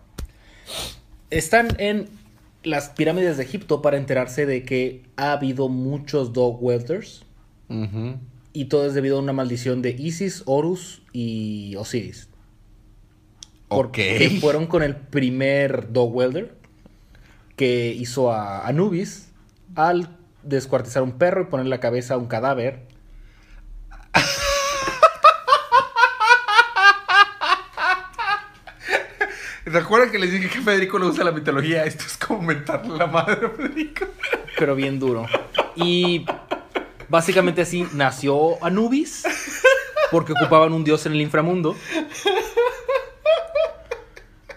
[1.30, 2.10] Están en
[2.64, 7.26] las pirámides de Egipto para enterarse de que ha habido muchos Dog Welders.
[8.52, 12.30] Y todo es debido a una maldición de Isis, Horus y Osiris.
[13.68, 16.58] Porque fueron con el primer Dog Welder
[17.56, 19.32] que hizo a Anubis
[19.76, 22.88] al descuartizar un perro y poner la cabeza a un cadáver.
[29.72, 31.86] Recuerda que les dije que Federico no usa la mitología.
[31.86, 34.06] Esto es como mentarle la madre a Federico.
[34.58, 35.28] pero bien duro.
[35.76, 36.26] Y
[37.08, 39.24] básicamente así nació Anubis,
[40.12, 41.76] porque ocupaban un dios en el inframundo.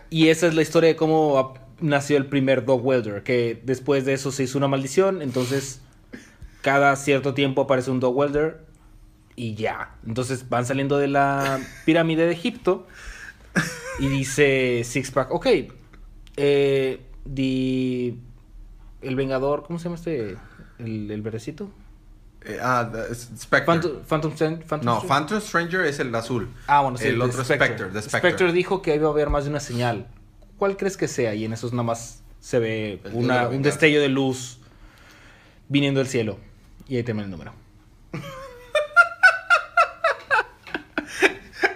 [0.09, 4.15] Y esa es la historia de cómo nació el primer Dog Welder, que después de
[4.15, 5.81] eso se hizo una maldición, entonces
[6.63, 8.65] cada cierto tiempo aparece un Dog Welder
[9.37, 9.95] y ya.
[10.07, 12.87] Entonces van saliendo de la pirámide de Egipto
[13.99, 15.47] y dice Sixpack, ok,
[16.37, 17.01] eh,
[17.35, 18.15] the-
[19.03, 20.37] el Vengador, ¿cómo se llama este?
[20.79, 21.71] El, el verdecito.
[22.45, 23.67] Eh, ah, Spectre.
[23.67, 26.49] Phantom, Phantom, Stran- Phantom no, Phantom Stranger es el azul.
[26.67, 27.07] Ah, bueno, sí.
[27.09, 27.87] El otro Spectre.
[27.87, 28.19] The Spectre.
[28.31, 30.09] Spectre dijo que iba a haber más de una señal.
[30.59, 31.35] ¿Cuál crees que sea?
[31.35, 34.59] Y en esos nada más se ve una- un destello de luz
[35.69, 36.39] viniendo del cielo.
[36.89, 37.53] Y ahí termina el número.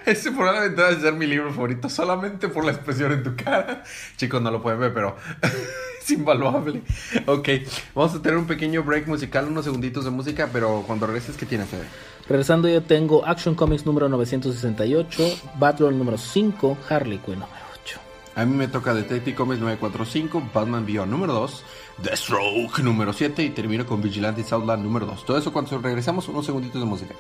[0.17, 3.83] Ese probablemente debe ser mi libro favorito solamente por la expresión en tu cara.
[4.17, 5.17] Chicos, no lo pueden ver, pero
[6.01, 6.83] es invaluable.
[7.27, 7.49] Ok,
[7.93, 11.45] vamos a tener un pequeño break musical, unos segunditos de música, pero cuando regreses, ¿qué
[11.45, 11.87] tiene Fede?
[12.29, 18.01] Regresando yo tengo Action Comics número 968, Batgirl número 5, Harley Quinn número 8.
[18.37, 21.65] A mí me toca Detective Comics 945, Batman Beyond número 2,
[21.99, 25.27] Deathstroke número 7 y termino con Vigilante Southland número 2.
[25.27, 27.15] Todo eso cuando regresamos, unos segunditos de música.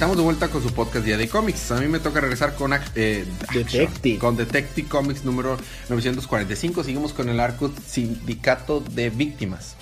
[0.00, 1.72] Estamos de vuelta con su podcast Día de Comics.
[1.72, 3.84] A mí me toca regresar con eh, Detective.
[3.84, 5.58] Action, con Detective Comics número
[5.90, 6.84] 945.
[6.84, 9.76] Seguimos con el arco Sindicato de Víctimas.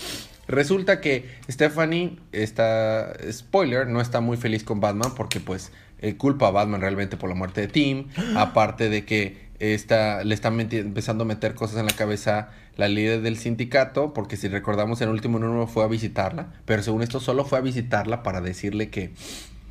[0.49, 6.49] Resulta que Stephanie está, spoiler, no está muy feliz con Batman porque pues eh, culpa
[6.49, 8.09] a Batman realmente por la muerte de Tim.
[8.37, 13.23] Aparte de que está, le están empezando a meter cosas en la cabeza la líder
[13.23, 17.21] del sindicato, porque si recordamos en el último número fue a visitarla, pero según esto
[17.21, 19.13] solo fue a visitarla para decirle que,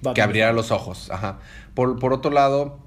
[0.02, 0.14] Batman.
[0.14, 1.10] que abriera los ojos.
[1.12, 1.40] Ajá.
[1.74, 2.80] Por, por otro lado,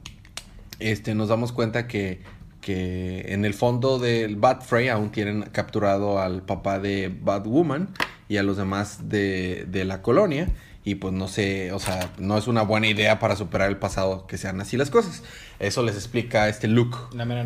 [0.79, 2.23] este, nos damos cuenta que,
[2.61, 7.89] que en el fondo del Bat Frey aún tienen capturado al papá de Batwoman
[8.29, 10.49] y a los demás de, de la colonia.
[10.83, 14.27] Y pues no sé, o sea, no es una buena idea para superar el pasado
[14.27, 15.23] que sean así las cosas.
[15.59, 16.97] Eso les explica este Luke.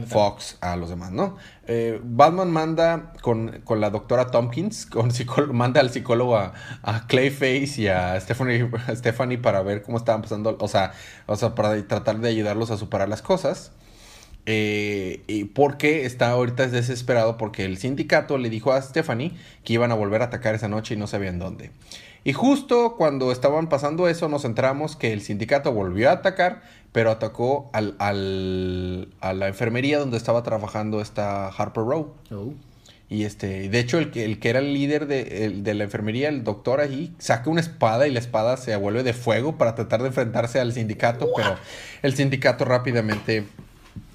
[0.07, 1.37] Fox a los demás, ¿no?
[1.67, 5.11] Eh, Batman manda con, con la doctora Tompkins, con
[5.53, 10.23] manda al psicólogo a, a Clayface y a Stephanie, a Stephanie para ver cómo estaban
[10.23, 10.93] pasando, o sea,
[11.27, 13.73] o sea, para tratar de ayudarlos a superar las cosas.
[14.47, 19.33] Eh, y porque está ahorita desesperado porque el sindicato le dijo a Stephanie
[19.65, 21.71] que iban a volver a atacar esa noche y no sabían dónde.
[22.25, 27.11] Y justo cuando estaban pasando eso, nos enteramos que el sindicato volvió a atacar, pero
[27.11, 32.15] atacó al, al- a la enfermería donde estaba trabajando esta Harper Row.
[32.31, 32.55] Oh.
[33.11, 35.85] Y este, de hecho, el que, el que era el líder de, el- de la
[35.85, 39.75] enfermería, el doctor allí, saca una espada y la espada se vuelve de fuego para
[39.75, 41.57] tratar de enfrentarse al sindicato, pero
[42.03, 43.45] el sindicato rápidamente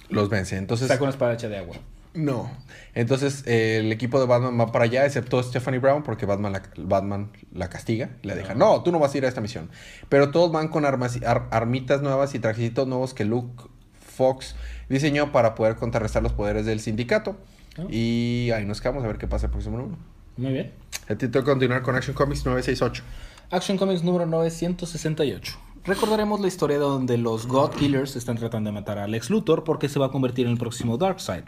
[0.09, 0.57] los vence.
[0.57, 1.75] Entonces, Saca una espada hecha de agua.
[2.13, 2.51] No.
[2.95, 6.63] Entonces, eh, el equipo de Batman va para allá, excepto Stephanie Brown, porque Batman la,
[6.77, 8.09] Batman la castiga.
[8.23, 9.69] Le deja, no, tú no vas a ir a esta misión.
[10.09, 13.63] Pero todos van con armas, ar- armitas nuevas y trajecitos nuevos que Luke
[13.99, 14.55] Fox
[14.89, 17.37] diseñó para poder contrarrestar los poderes del sindicato.
[17.77, 17.83] Ah.
[17.89, 19.97] Y ahí nos quedamos a ver qué pasa el próximo número.
[20.35, 20.71] Muy bien.
[21.05, 23.03] A ti te toca continuar con Action Comics 968.
[23.51, 25.57] Action Comics número 968.
[25.85, 29.87] Recordaremos la historia donde los God Killers están tratando de matar a Lex Luthor porque
[29.89, 31.43] se va a convertir en el próximo Darkseid.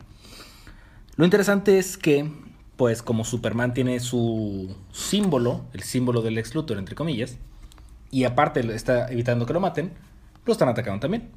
[1.17, 2.31] Lo interesante es que,
[2.77, 7.37] pues como Superman tiene su símbolo, el símbolo del Lex Luthor entre comillas,
[8.11, 9.91] y aparte está evitando que lo maten,
[10.45, 11.29] lo están atacando también.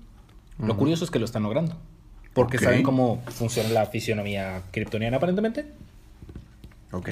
[0.59, 1.77] Lo curioso es que lo están logrando.
[2.33, 5.67] Porque saben cómo funciona la fisionomía kryptoniana aparentemente.
[6.93, 7.11] Ok.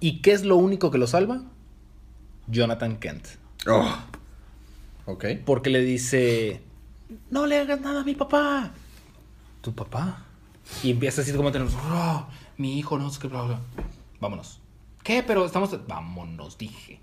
[0.00, 1.42] ¿Y qué es lo único que lo salva?
[2.48, 3.26] Jonathan Kent.
[3.68, 3.96] Oh.
[5.06, 5.26] Ok.
[5.44, 6.60] Porque le dice,
[7.30, 8.72] no le hagas nada a mi papá.
[9.60, 10.26] ¿Tu papá?
[10.82, 13.60] Y empieza así como a tener, "Oh, mi hijo, no sé qué, bla, bla.
[14.20, 14.60] Vámonos.
[15.02, 15.22] ¿Qué?
[15.22, 15.76] Pero estamos...
[15.86, 17.00] Vámonos, dije.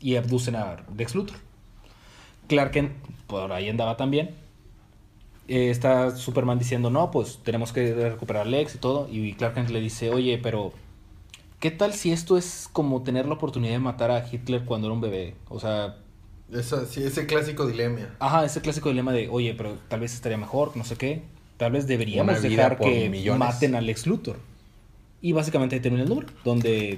[0.00, 1.36] Y abducen a Lex Luthor.
[2.48, 2.92] Clark Kent,
[3.26, 4.34] por ahí andaba también.
[5.48, 9.08] Eh, está Superman diciendo, no, pues tenemos que recuperar a Lex y todo.
[9.10, 10.72] Y Clark Kent le dice, oye, pero...
[11.60, 14.94] ¿Qué tal si esto es como tener la oportunidad de matar a Hitler cuando era
[14.94, 15.36] un bebé?
[15.48, 15.96] O sea,
[16.52, 18.14] Eso, sí, ese clásico dilema.
[18.18, 21.22] Ajá, ese clásico dilema de, oye, pero tal vez estaría mejor, no sé qué.
[21.56, 23.38] Tal vez deberíamos dejar que millones.
[23.38, 24.38] maten a Lex Luthor.
[25.22, 26.96] Y básicamente ahí termina el número, donde...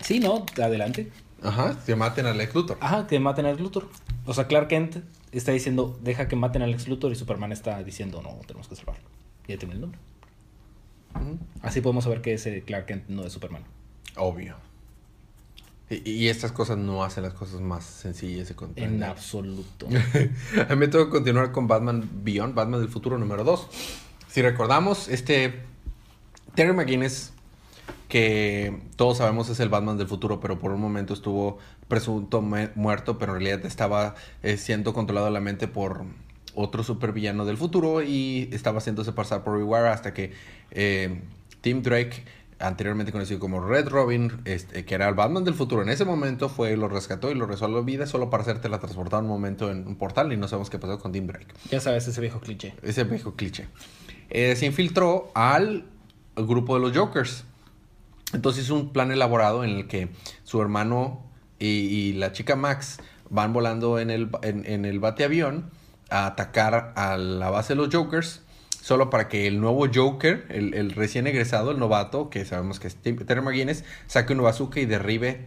[0.00, 0.44] Sí, ¿no?
[0.62, 1.10] Adelante.
[1.42, 2.76] Ajá, se maten a Lex Luthor.
[2.80, 3.88] Ajá, que maten a Lex Luthor.
[4.26, 4.96] O sea, Clark Kent
[5.32, 8.76] está diciendo, deja que maten a Lex Luthor y Superman está diciendo, no, tenemos que
[8.76, 9.04] salvarlo.
[9.48, 10.00] Y ahí termina el número.
[11.62, 13.64] Así podemos saber que ese Clark Kent no es Superman.
[14.16, 14.56] Obvio.
[15.90, 19.04] Y, y estas cosas no hacen las cosas más sencillas de En comprender.
[19.10, 19.88] absoluto.
[20.68, 23.66] A mí me tengo que continuar con Batman Beyond, Batman del futuro número 2.
[24.28, 25.60] Si recordamos, este
[26.54, 27.32] Terry McGuinness,
[28.08, 33.18] que todos sabemos es el Batman del futuro, pero por un momento estuvo presunto muerto,
[33.18, 36.04] pero en realidad estaba eh, siendo controlado la mente por
[36.54, 40.32] otro supervillano del futuro y estaba haciéndose pasar por Rewire hasta que
[40.70, 41.20] eh,
[41.60, 42.24] Tim Drake,
[42.60, 46.48] anteriormente conocido como Red Robin, este, que era el Batman del futuro, en ese momento
[46.48, 49.86] fue, lo rescató y lo resolvió vida solo para hacerte la transportar un momento en
[49.86, 51.46] un portal y no sabemos qué pasó con Tim Drake.
[51.70, 52.74] ya sabes, ese viejo cliché.
[52.82, 53.68] Ese viejo cliché.
[54.28, 55.86] Eh, se infiltró al
[56.36, 57.44] grupo de los Jokers.
[58.32, 60.10] Entonces hizo un plan elaborado en el que
[60.44, 61.24] su hermano
[61.58, 65.70] y, y la chica Max van volando en el, en, en el bateavión
[66.10, 68.42] a atacar a la base de los Jokers.
[68.80, 72.88] Solo para que el nuevo Joker, el, el recién egresado, el novato, que sabemos que
[72.88, 75.46] es Terry McGuinness, saque un bazooka y derribe,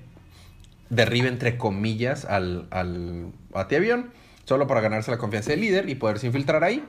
[0.89, 4.11] derribe entre comillas al, al bateavión.
[4.45, 6.83] Solo para ganarse la confianza del líder y poderse infiltrar ahí.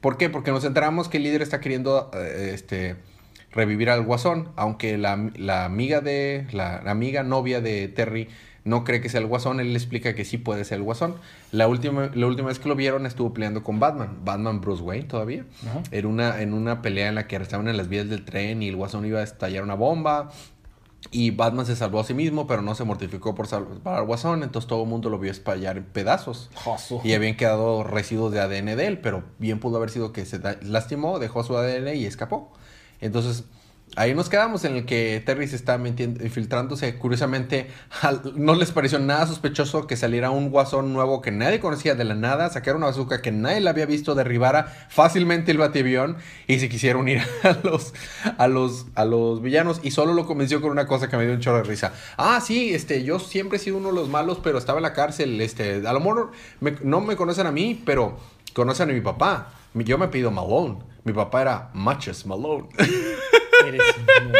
[0.00, 0.28] ¿Por qué?
[0.28, 2.96] Porque nos enteramos que el líder está queriendo eh, este,
[3.52, 8.28] revivir al guasón, aunque la, la amiga de la amiga novia de Terry
[8.64, 11.16] no cree que sea el guasón, él le explica que sí puede ser el guasón.
[11.52, 15.06] La última, la última vez que lo vieron estuvo peleando con Batman, Batman Bruce Wayne
[15.06, 15.82] todavía, Ajá.
[15.90, 18.68] en una, en una pelea en la que estaban en las vías del tren y
[18.68, 20.30] el guasón iba a estallar una bomba.
[21.10, 24.42] Y Batman se salvó a sí mismo, pero no se mortificó por salvar al guasón,
[24.42, 26.50] entonces todo el mundo lo vio estallar en pedazos.
[27.04, 30.38] Y habían quedado residuos de ADN de él, pero bien pudo haber sido que se
[30.62, 32.52] lastimó, dejó su ADN y escapó.
[33.00, 33.44] Entonces,
[33.96, 36.96] ahí nos quedamos en el que Terry se está infiltrándose.
[36.96, 37.68] Curiosamente,
[38.34, 42.14] no les pareció nada sospechoso que saliera un guasón nuevo que nadie conocía de la
[42.14, 46.68] nada, sacar una bazooka que nadie le había visto, derribara fácilmente el batiavión y se
[46.68, 47.92] quisiera unir a los,
[48.38, 49.80] a los, a los villanos.
[49.82, 51.92] Y solo lo convenció con una cosa que me dio un chorro de risa.
[52.16, 54.92] Ah, sí, este, yo siempre he sido uno de los malos, pero estaba en la
[54.92, 55.40] cárcel.
[55.40, 58.18] Este, a lo mejor me- no me conocen a mí, pero
[58.54, 59.52] conocen a mi papá.
[59.74, 60.78] Yo me pido Malone.
[61.04, 62.68] Mi papá era Matches Malone.
[63.66, 63.82] Eres
[64.22, 64.32] un-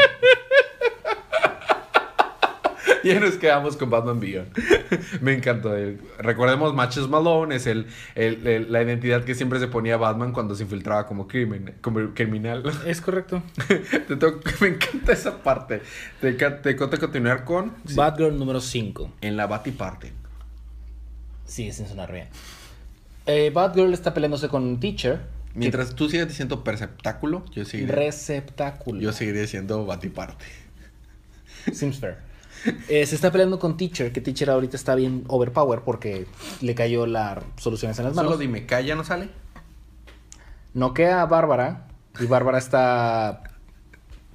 [3.03, 4.49] y ahí nos quedamos con Batman Beyond.
[5.23, 5.75] me encantó.
[5.77, 5.97] eh.
[6.19, 10.55] Recordemos, Matches Malone es el, el- el- la identidad que siempre se ponía Batman cuando
[10.55, 12.63] se infiltraba como, crimen, como criminal.
[12.87, 13.43] Es correcto.
[13.69, 15.81] Te tengo- me encanta esa parte.
[16.21, 17.73] Te, te conté continuar con...
[17.95, 19.13] Batgirl número 5.
[19.23, 20.13] En la Batiparte.
[21.47, 22.29] Sigue sin sonar bien.
[23.27, 25.21] Eh, Batgirl está peleándose con un teacher.
[25.55, 29.01] Mientras tú sigas diciendo perceptáculo, yo seguiré, Receptáculo.
[29.01, 30.45] yo seguiré diciendo Batiparte.
[31.73, 32.19] Seems fair.
[32.89, 36.27] Eh, se está peleando con Teacher, que Teacher ahorita está bien overpower porque
[36.61, 38.33] le cayó la soluciones en las manos.
[38.33, 39.31] Solo dime, ¿Kai ya no sale?
[40.75, 41.89] Noquea a Bárbara
[42.21, 43.43] y Bárbara está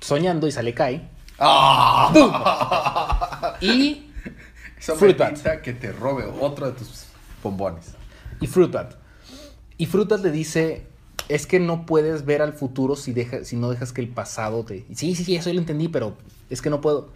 [0.02, 1.10] soñando y sale Kai.
[1.40, 3.56] ¡Ah!
[3.62, 4.12] Y,
[4.78, 5.36] Eso Fruit me Bat.
[5.36, 7.06] quita que te robe otro de tus
[7.42, 7.94] bombones.
[8.42, 8.96] y Fruitbat.
[9.78, 10.88] Y Fruitbat le dice,
[11.30, 14.64] es que no puedes ver al futuro si, deja, si no dejas que el pasado
[14.64, 14.86] te...
[14.94, 16.16] Sí, sí, sí, eso yo lo entendí, pero
[16.50, 17.10] es que no puedo.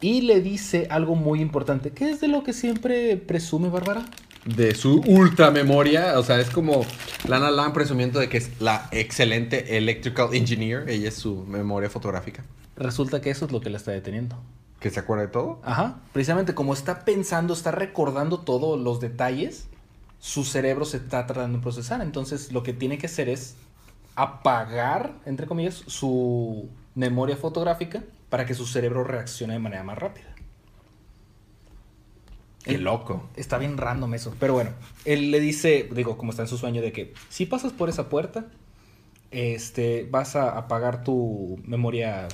[0.00, 1.90] Y le dice algo muy importante.
[1.90, 4.04] ¿Qué es de lo que siempre presume Bárbara?
[4.44, 6.84] De su ultra memoria, o sea, es como
[7.26, 10.88] Lana Lang presumiendo de que es la excelente electrical engineer.
[10.90, 12.44] Ella es su memoria fotográfica.
[12.76, 14.36] Resulta que eso es lo que la está deteniendo.
[14.80, 15.60] ¿Que se acuerda de todo?
[15.64, 16.00] Ajá.
[16.12, 19.68] Precisamente como está pensando, está recordando todos los detalles,
[20.24, 22.00] su cerebro se está tratando de procesar.
[22.00, 23.56] Entonces lo que tiene que hacer es
[24.14, 30.34] apagar, entre comillas, su memoria fotográfica para que su cerebro reaccione de manera más rápida.
[32.62, 33.28] Qué El- loco.
[33.36, 34.34] Está bien random eso.
[34.40, 34.70] Pero bueno,
[35.04, 38.08] él le dice, digo, como está en su sueño, de que si pasas por esa
[38.08, 38.46] puerta,
[39.30, 42.28] este, vas a apagar tu memoria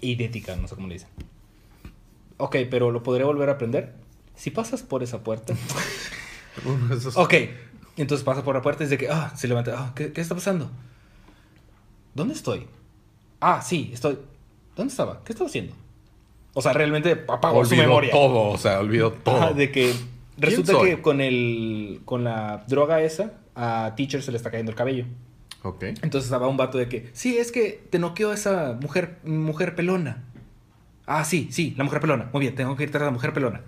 [0.00, 1.10] idética, no sé cómo le dicen.
[2.38, 3.92] Ok, pero lo podré volver a aprender.
[4.36, 5.52] Si pasas por esa puerta.
[7.14, 7.34] Ok,
[7.96, 9.74] entonces pasa por la puerta y de que, ah, se levanta.
[9.76, 10.70] Ah, ¿qué, ¿Qué está pasando?
[12.14, 12.66] ¿Dónde estoy?
[13.40, 14.18] Ah, sí, estoy.
[14.76, 15.22] ¿Dónde estaba?
[15.24, 15.74] ¿Qué estaba haciendo?
[16.54, 18.10] O sea, realmente apagó su memoria.
[18.10, 19.54] todo, o sea, olvidó todo.
[19.54, 19.94] De que
[20.36, 20.90] resulta soy?
[20.90, 25.04] que con el con la droga esa a Teacher se le está cayendo el cabello.
[25.62, 25.82] Ok.
[25.82, 30.24] Entonces estaba un vato de que, "Sí, es que te noqueó esa mujer mujer pelona."
[31.06, 32.30] Ah, sí, sí, la mujer pelona.
[32.32, 33.62] Muy bien, tengo que ir tras la mujer pelona.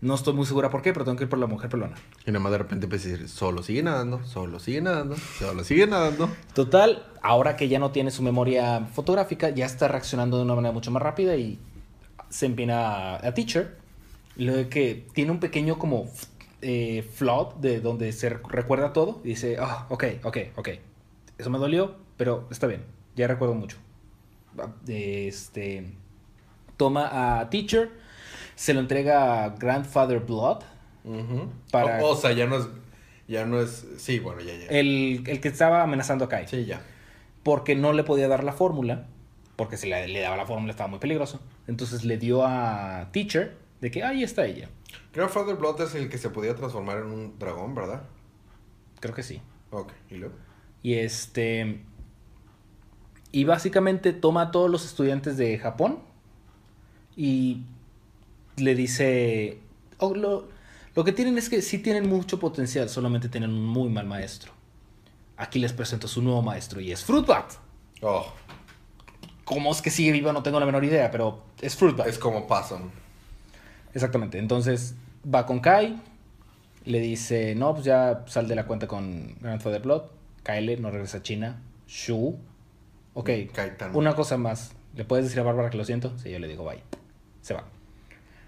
[0.00, 1.94] No estoy muy segura por qué, pero tengo que ir por la mujer pelona.
[2.26, 5.64] Y nada más de repente empecé a decir, solo sigue nadando, solo sigue nadando, solo
[5.64, 6.28] sigue nadando.
[6.54, 10.72] Total, ahora que ya no tiene su memoria fotográfica, ya está reaccionando de una manera
[10.72, 11.58] mucho más rápida y
[12.28, 13.76] se empina a, a Teacher.
[14.36, 16.10] Lo de que tiene un pequeño como
[16.60, 20.68] eh, flood de donde se rec- recuerda todo y dice, ah, ok, ok, ok.
[21.38, 22.84] Eso me dolió, pero está bien,
[23.16, 23.78] ya recuerdo mucho.
[24.58, 25.90] Va, Este,
[26.76, 27.90] toma a Teacher,
[28.56, 30.62] se lo entrega a Grandfather Blood,
[31.70, 32.68] Para- O, o sea, ya no es,
[33.28, 34.66] ya no es, sí, bueno, ya, ya.
[34.66, 36.48] el, el que estaba amenazando a Kai.
[36.48, 36.80] Sí, ya.
[37.44, 39.06] porque no le podía dar la fórmula,
[39.54, 41.40] porque si le, le daba la fórmula estaba muy peligroso.
[41.68, 44.68] Entonces le dio a Teacher de que ahí está ella.
[45.14, 48.02] Grandfather Blood es el que se podía transformar en un dragón, ¿verdad?
[49.00, 49.40] Creo que sí.
[49.70, 50.34] Ok, ¿y luego?
[50.82, 51.80] Y este.
[53.32, 55.98] Y básicamente toma a todos los estudiantes de Japón
[57.16, 57.62] y
[58.56, 59.58] le dice.
[59.98, 60.48] "Oh, lo,
[60.94, 64.52] lo que tienen es que sí tienen mucho potencial, solamente tienen un muy mal maestro.
[65.36, 67.52] Aquí les presento su nuevo maestro y es Fruitbat.
[68.02, 68.26] Oh,
[69.44, 70.32] ¿Cómo es que sigue vivo?
[70.32, 72.06] No tengo la menor idea, pero es Fruitbat.
[72.08, 72.90] es como Possum.
[73.94, 74.38] Exactamente.
[74.38, 74.94] Entonces
[75.32, 76.00] va con Kai.
[76.84, 80.02] Le dice, no, pues ya sal de la cuenta con Grandfather Blood.
[80.44, 81.60] Kyle no regresa a China.
[81.86, 82.38] Shu.
[83.14, 83.30] Ok.
[83.92, 84.72] Una cosa más.
[84.94, 86.16] ¿Le puedes decir a Bárbara que lo siento?
[86.18, 86.82] Sí, yo le digo bye.
[87.42, 87.64] Se va.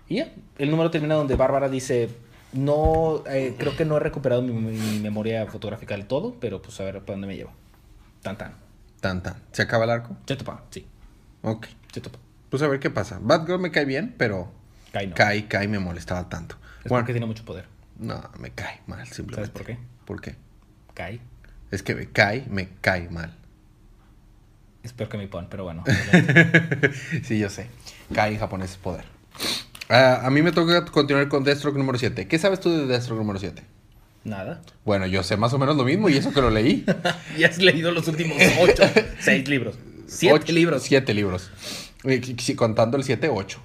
[0.08, 0.32] Y ya.
[0.58, 2.08] El número termina donde Bárbara dice,
[2.52, 6.80] no, eh, creo que no he recuperado mi, mi memoria fotográfica del todo, pero pues
[6.80, 7.52] a ver para dónde me lleva.
[8.22, 8.54] Tan tan.
[9.00, 9.36] Tan, tan.
[9.52, 10.16] ¿Se acaba el arco?
[10.26, 10.86] Se topa, sí.
[11.42, 11.66] Ok.
[11.92, 12.18] Se topa.
[12.50, 13.18] Pues a ver qué pasa.
[13.20, 14.50] Batgirl me cae bien, pero
[14.92, 15.14] Kai no.
[15.14, 16.56] Kai, Kai me molestaba tanto.
[16.82, 17.66] Es Bueno, porque tiene mucho poder.
[17.98, 19.34] no, me cae mal, simplemente.
[19.34, 19.78] ¿Sabes por qué?
[20.04, 20.36] ¿Por qué?
[20.94, 21.20] Kai.
[21.70, 23.36] Es que me cae, me cae mal.
[24.82, 25.84] Es peor que mi pon, pero bueno.
[27.24, 27.68] sí, yo sé.
[28.14, 29.04] Kai en japonés es poder.
[29.88, 32.28] Ah, a mí me toca continuar con Deathstroke número 7.
[32.28, 33.62] ¿Qué sabes tú de Deathstroke número 7?
[34.24, 34.60] Nada.
[34.84, 36.84] Bueno, yo sé más o menos lo mismo y eso que lo leí.
[37.38, 38.82] Y has leído los últimos ocho,
[39.20, 39.78] seis libros.
[40.06, 40.82] Siete Ocho- libros.
[40.82, 41.50] Siete libros.
[42.04, 43.60] Eh, sí, contando el 7, 8.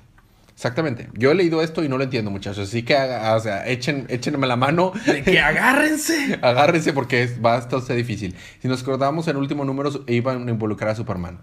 [0.54, 1.10] Exactamente.
[1.14, 2.70] Yo he leído esto y no lo entiendo, muchachos.
[2.70, 4.94] Así que, o sea, echen, échenme la mano.
[5.06, 6.40] De que agárrense.
[6.42, 8.36] Agárrense porque es, va a estar difícil.
[8.62, 11.40] Si nos acordamos, en el último número iban a involucrar a Superman.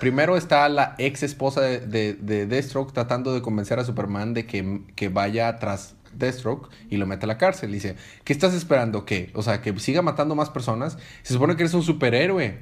[0.00, 4.46] Primero está la ex esposa de, de, de Deathstroke tratando de convencer a Superman de
[4.46, 7.70] que, que vaya tras Deathstroke y lo mete a la cárcel.
[7.70, 9.04] Dice, ¿qué estás esperando?
[9.04, 9.30] ¿Qué?
[9.34, 10.98] O sea, que siga matando más personas.
[11.22, 12.58] Se supone que eres un superhéroe.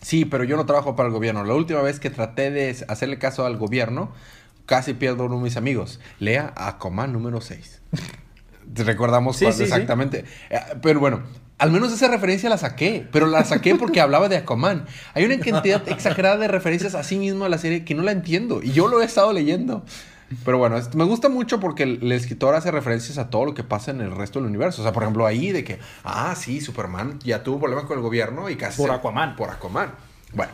[0.00, 1.44] Sí, pero yo no trabajo para el gobierno.
[1.44, 4.12] La última vez que traté de hacerle caso al gobierno,
[4.66, 6.00] casi pierdo a uno de mis amigos.
[6.18, 7.80] Lea Aquaman número 6.
[8.74, 10.24] Recordamos Sí, sí, exactamente.
[10.50, 11.22] Eh, Pero bueno,
[11.58, 13.06] al menos esa referencia la saqué.
[13.12, 14.86] Pero la saqué porque hablaba de Aquaman.
[15.14, 18.10] Hay una cantidad exagerada de referencias a sí mismo a la serie que no la
[18.12, 18.60] entiendo.
[18.62, 19.84] Y yo lo he estado leyendo.
[20.44, 23.62] Pero bueno, me gusta mucho porque el, el escritor hace referencias a todo lo que
[23.62, 24.82] pasa en el resto del universo.
[24.82, 28.02] O sea, por ejemplo, ahí de que, ah, sí, Superman ya tuvo problemas con el
[28.02, 28.78] gobierno y casi...
[28.78, 29.36] Por se- Aquaman.
[29.36, 29.92] Por Aquaman.
[30.34, 30.50] Bueno.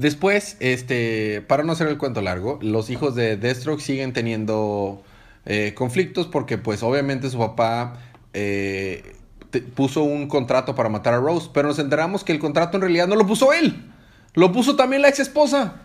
[0.00, 5.02] Después, este, para no hacer el cuento largo, los hijos de Deathstroke siguen teniendo
[5.44, 7.98] eh, conflictos porque pues obviamente su papá
[8.32, 9.14] eh,
[9.50, 12.80] te- puso un contrato para matar a Rose, pero nos enteramos que el contrato en
[12.82, 13.90] realidad no lo puso él,
[14.32, 15.82] lo puso también la ex esposa.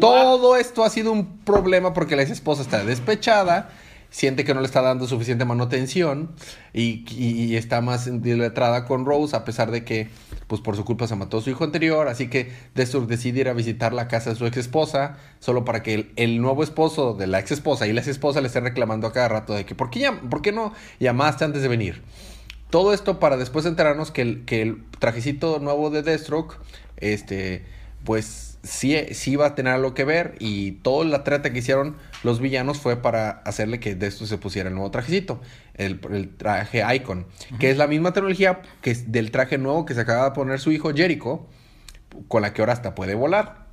[0.00, 3.70] Todo esto ha sido un problema porque la ex esposa está despechada,
[4.10, 6.30] siente que no le está dando suficiente manutención
[6.72, 10.08] y, y- está más letrada con Rose a pesar de que
[10.46, 13.48] pues por su culpa se mató a su hijo anterior, así que Deathstroke decide ir
[13.48, 17.12] a visitar la casa de su ex esposa solo para que el, el nuevo esposo
[17.12, 19.66] de la ex esposa y la ex esposa le estén reclamando a cada rato de
[19.66, 22.02] que ¿por qué, por qué no llamaste antes de venir?
[22.70, 26.58] Todo esto para después enterarnos que el, que el trajecito nuevo de Deathstroke,
[26.98, 27.64] este,
[28.04, 31.96] pues sí, sí va a tener algo que ver y toda la trata que hicieron
[32.22, 35.40] los villanos fue para hacerle que Deathstroke se pusiera el nuevo trajecito,
[35.74, 37.26] el, el traje Icon,
[37.58, 40.60] que es la misma tecnología que es del traje nuevo que se acaba de poner
[40.60, 41.46] su hijo Jericho,
[42.26, 43.68] con la que ahora hasta puede volar.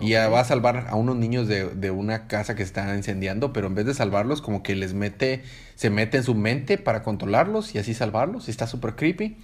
[0.00, 3.66] Y va a salvar a unos niños de, de una casa que está incendiando, pero
[3.66, 5.42] en vez de salvarlos, como que les mete,
[5.74, 8.46] se mete en su mente para controlarlos y así salvarlos.
[8.46, 9.38] Y está súper creepy.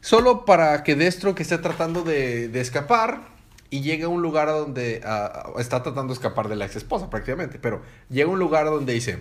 [0.00, 3.35] Solo para que Destro que esté tratando de, de escapar
[3.70, 7.10] y llega a un lugar donde ah, está tratando de escapar de la ex esposa
[7.10, 9.20] prácticamente, pero llega a un lugar donde dice,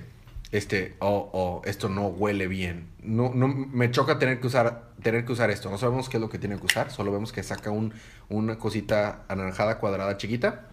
[0.51, 2.87] este, oh, oh, esto no huele bien.
[3.01, 5.69] No, no, me choca tener que usar, tener que usar esto.
[5.69, 7.93] No sabemos qué es lo que tiene que usar, solo vemos que saca un,
[8.29, 10.67] una cosita anaranjada cuadrada chiquita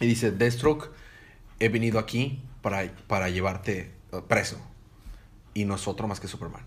[0.00, 0.90] y dice, Deathstroke,
[1.60, 4.58] he venido aquí para, para llevarte eh, preso.
[5.54, 6.64] Y no es otro más que Superman.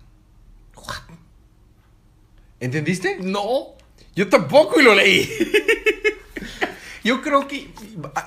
[2.59, 3.17] ¿Entendiste?
[3.21, 3.75] No.
[4.15, 5.29] Yo tampoco y lo leí.
[7.03, 7.71] Yo creo que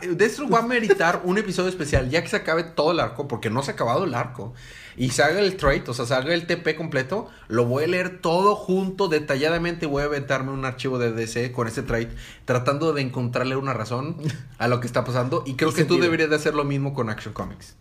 [0.09, 3.51] Deathstroke va a meritar un episodio especial ya que se acabe todo el arco, porque
[3.51, 4.55] no se ha acabado el arco.
[4.97, 7.29] Y se haga el trade, o sea, se haga el TP completo.
[7.49, 9.87] Lo voy a leer todo junto, detalladamente.
[9.87, 12.11] Voy a aventarme un archivo de DC con ese trade,
[12.45, 14.17] tratando de encontrarle una razón
[14.59, 15.43] a lo que está pasando.
[15.47, 17.77] Y creo que tú deberías de hacer lo mismo con Action Comics.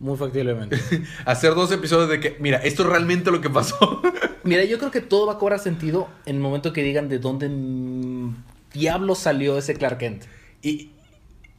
[0.00, 0.78] Muy factiblemente.
[1.24, 4.02] Hacer dos episodios de que, mira, esto es realmente lo que pasó.
[4.44, 7.18] Mira, yo creo que todo va a cobrar sentido en el momento que digan de
[7.18, 7.48] dónde
[8.74, 10.24] diablo salió ese Clark Kent.
[10.60, 10.90] Y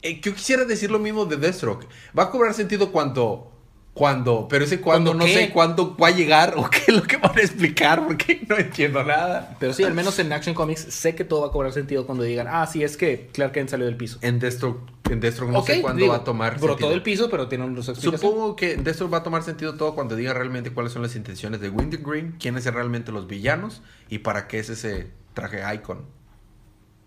[0.02, 1.86] eh, yo quisiera decir lo mismo de Deathstroke.
[2.16, 3.52] Va a cobrar sentido cuando.
[3.92, 5.46] Cuando, pero ese cuando ¿Cuándo no qué?
[5.46, 8.58] sé cuándo va a llegar o qué es lo que van a explicar porque no
[8.58, 9.56] entiendo nada.
[9.58, 12.22] Pero sí, al menos en Action Comics sé que todo va a cobrar sentido cuando
[12.22, 14.18] digan, ah, sí, es que Clark Kent salió del piso.
[14.20, 16.90] En Deathstroke, en Deathstroke no sé cuándo digo, va a tomar Brotó sentido.
[16.90, 18.18] del piso, pero tiene explicación.
[18.18, 21.16] Supongo que en Deathstroke va a tomar sentido todo cuando diga realmente cuáles son las
[21.16, 26.04] intenciones de Wintergreen, quiénes son realmente los villanos y para qué es ese traje Icon.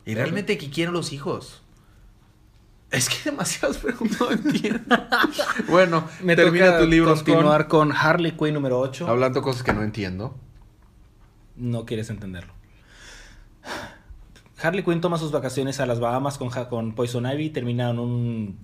[0.10, 1.62] Y realmente qué quieren los hijos.
[2.92, 4.96] Es que demasiadas preguntas no entiendo.
[5.70, 9.08] bueno, Me termina toca tu libro continuar con Harley Quinn número 8.
[9.08, 10.36] Hablando cosas que no entiendo.
[11.56, 12.54] No quieres entenderlo.
[14.62, 18.00] Harley Quinn toma sus vacaciones a las Bahamas con, con Poison Ivy y termina en
[18.00, 18.58] un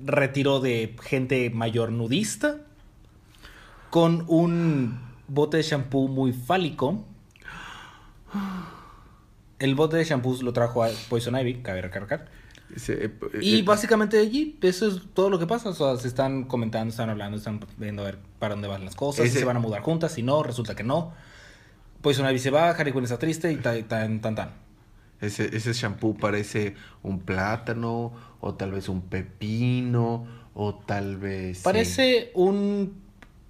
[0.00, 2.58] retiro de gente mayor nudista
[3.90, 4.98] con un
[5.28, 7.04] bote de shampoo muy fálico.
[9.58, 12.26] El bote de shampoo lo trajo a Poison Ivy, cabe recargar.
[12.74, 15.68] Ese, eh, Y eh, básicamente allí, eso es todo lo que pasa.
[15.70, 18.94] O sea, se están comentando, están hablando, están viendo a ver para dónde van las
[18.96, 21.12] cosas, si Ese- se van a mudar juntas, si no, resulta que no.
[22.02, 24.50] Poison Ivy se va, Harry Quinn está triste y ta- tan, tan, tan.
[25.20, 31.58] ese, ese shampoo parece un plátano o tal vez un pepino o tal vez...
[31.58, 31.64] sí.
[31.64, 32.94] Parece un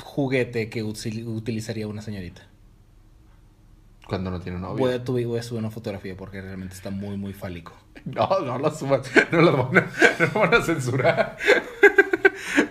[0.02, 2.42] juguete que util- utilizaría una señorita.
[4.06, 4.76] Cuando no tiene novio.
[4.76, 7.72] Voy a, tu- voy a subir una fotografía porque realmente está muy, muy fálico.
[8.04, 9.10] No, no lo subas.
[9.32, 9.90] No lo van a,
[10.20, 11.36] no van a censurar.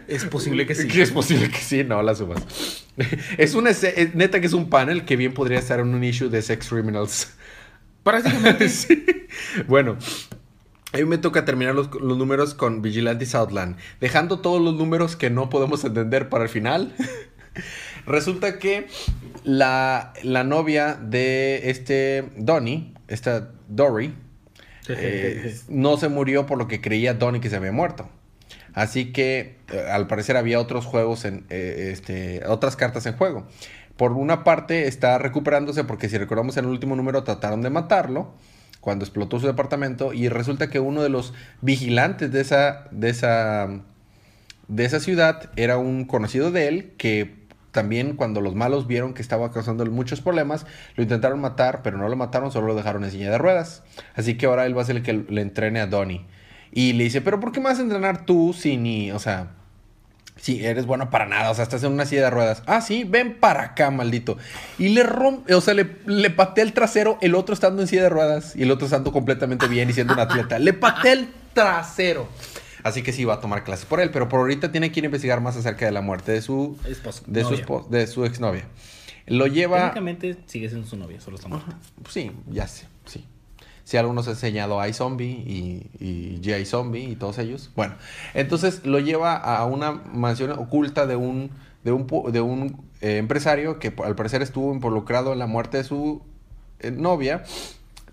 [0.07, 0.87] Es posible que sí.
[1.01, 2.85] Es posible que sí, no la subas.
[3.37, 6.29] Es una es- neta que es un panel que bien podría estar en un issue
[6.29, 7.33] de Sex Criminals.
[8.03, 8.69] Prácticamente.
[8.69, 9.05] Sí.
[9.67, 9.97] Bueno,
[10.93, 15.15] a mí me toca terminar los, los números con Vigilante Southland, dejando todos los números
[15.15, 16.93] que no podemos entender para el final.
[18.05, 18.87] Resulta que
[19.43, 24.13] la, la novia de este Donnie, esta Dory,
[24.89, 28.09] eh, no se murió por lo que creía Donnie que se había muerto.
[28.73, 33.47] Así que eh, al parecer había otros juegos en eh, este otras cartas en juego.
[33.95, 38.33] Por una parte está recuperándose porque si recordamos en el último número trataron de matarlo
[38.81, 43.69] cuando explotó su departamento y resulta que uno de los vigilantes de esa de esa
[44.67, 47.44] de esa ciudad era un conocido de él que
[47.75, 50.65] también cuando los malos vieron que estaba causando muchos problemas,
[50.95, 53.83] lo intentaron matar, pero no lo mataron, solo lo dejaron en silla de ruedas.
[54.15, 56.25] Así que ahora él va a ser el que le entrene a Donnie.
[56.71, 59.51] Y le dice, pero ¿por qué me vas a entrenar tú si ni, o sea,
[60.37, 62.61] Sí, eres bueno para nada, o sea, estás en una silla de ruedas.
[62.65, 64.37] Ah, sí, ven para acá, maldito.
[64.77, 68.03] Y le rompe, o sea, le, le patea el trasero, el otro estando en silla
[68.03, 70.59] de ruedas y el otro estando completamente bien y siendo un atleta.
[70.59, 72.27] Le patea el trasero.
[72.85, 75.05] Así que sí va a tomar clases por él, pero por ahorita tiene que ir
[75.05, 78.65] a investigar más acerca de la muerte de su Esposa, de su de exnovia.
[79.25, 81.79] Lo lleva Técnicamente sigue siendo su novia, solo está muerta.
[82.07, 83.25] Sí, ya sé, sí.
[83.85, 86.63] Si algunos ha enseñado iZombie y, y G.I.
[86.67, 87.71] Zombie y todos ellos.
[87.75, 87.95] Bueno,
[88.35, 91.49] entonces lo lleva a una mansión oculta de un,
[91.83, 95.85] de un, de un eh, empresario que al parecer estuvo involucrado en la muerte de
[95.85, 96.21] su
[96.81, 97.45] eh, novia,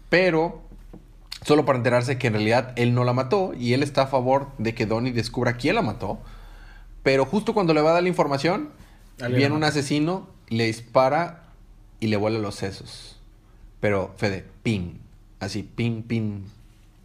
[0.08, 0.62] pero
[1.42, 4.48] solo para enterarse que en realidad él no la mató y él está a favor
[4.58, 6.18] de que Donnie descubra quién la mató.
[7.02, 8.70] Pero justo cuando le va a dar la información,
[9.18, 11.44] viene un asesino, le dispara
[12.00, 13.16] y le vuela los sesos.
[13.80, 15.00] Pero, Fede, pin.
[15.40, 16.44] Así, pin, pin.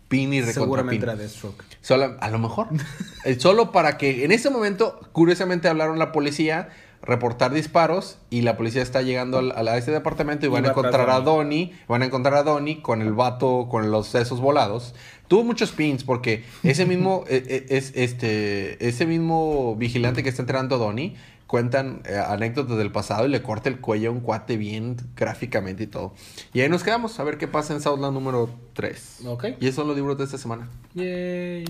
[0.08, 1.10] Pin y recontra Seguramente pin.
[1.10, 1.64] era Deathstroke.
[1.82, 2.68] Solo, a lo mejor.
[3.26, 6.70] Eh, Solo para que en ese momento, curiosamente, hablaron la policía,
[7.02, 10.70] reportar disparos, y la policía está llegando al, a ese departamento y Y van a
[10.70, 11.74] encontrar a Donnie.
[11.88, 14.93] Van a encontrar a Donnie con el vato, con los sesos volados.
[15.28, 20.41] Tuvo muchos pins porque ese mismo, eh, eh, es, este, ese mismo vigilante que está
[20.41, 21.16] entrenando a Donnie,
[21.48, 25.84] cuentan eh, anécdotas del pasado y le corta el cuello a un cuate bien gráficamente
[25.84, 26.14] y todo.
[26.54, 29.22] Y ahí nos quedamos a ver qué pasa en Southland número 3.
[29.26, 29.45] Ok.
[29.60, 30.70] Y esos son los libros de esta semana.
[30.93, 31.66] Yay.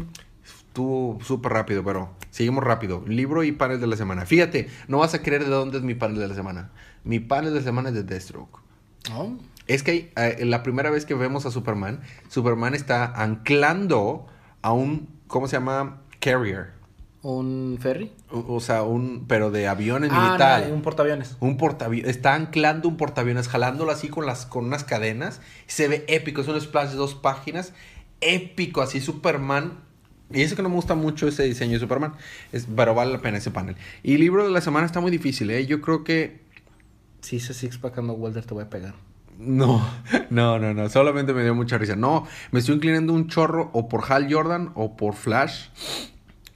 [0.77, 3.03] Estuvo súper rápido, pero seguimos rápido.
[3.07, 4.27] Libro y panel de la semana.
[4.27, 6.69] Fíjate, no vas a creer de dónde es mi panel de la semana.
[7.03, 8.59] Mi panel de la semana es de Deathstroke.
[9.11, 9.31] Oh,
[9.65, 14.27] Es que eh, la primera vez que vemos a Superman, Superman está anclando
[14.61, 16.01] a un, ¿cómo se llama?
[16.19, 16.73] Carrier.
[17.23, 18.11] ¿Un ferry?
[18.29, 20.67] O, o sea, un, pero de aviones Ah, militar.
[20.69, 21.37] no, un portaaviones.
[21.39, 25.41] Un portaaviones, está anclando un portaaviones, jalándolo así con las con unas cadenas.
[25.65, 27.73] Se ve épico, es un splash de dos páginas.
[28.21, 29.86] Épico, así Superman.
[30.33, 32.13] Y eso que no me gusta mucho ese diseño de Superman.
[32.51, 33.75] Es, pero vale la pena ese panel.
[34.03, 35.65] Y libro de la semana está muy difícil, ¿eh?
[35.65, 36.41] Yo creo que.
[37.21, 38.93] Si ese six pack ando welder te voy a pegar.
[39.39, 39.87] No,
[40.29, 40.89] no, no, no.
[40.89, 41.95] Solamente me dio mucha risa.
[41.95, 45.67] No, me estoy inclinando un chorro o por Hal Jordan o por Flash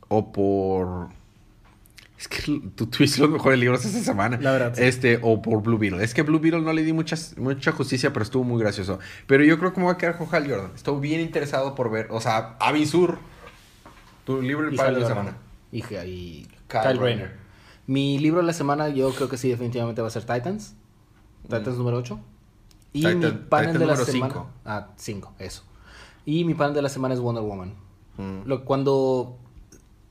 [0.08, 1.10] o por.
[2.20, 4.38] Es que tú tuviste los mejores libros esta semana.
[4.40, 4.84] La verdad, sí.
[4.84, 6.04] Este, o por Blue Beetle.
[6.04, 9.00] Es que Blue Beetle no le di mucha, mucha justicia, pero estuvo muy gracioso.
[9.26, 10.72] Pero yo creo que me voy a quedar con Hal Jordan.
[10.76, 12.08] Estoy bien interesado por ver.
[12.12, 13.20] O sea, Avisur.
[14.26, 15.38] Tu libro y panel de la semana.
[15.72, 17.00] Y, y Kyle Kyle, Rayner.
[17.02, 17.36] Rayner.
[17.88, 20.76] Mi libro de la semana yo creo que sí definitivamente va a ser Titans.
[21.44, 22.20] Titans número 8.
[22.94, 23.10] Y Mm.
[23.10, 24.34] Titan- mi panel Titan de la semana...
[24.34, 24.50] cinco.
[24.66, 25.64] Ah, 5, eso.
[26.26, 27.74] Y mi panel de la semana es Wonder Woman.
[28.18, 28.42] Mm.
[28.46, 29.38] Lo, cuando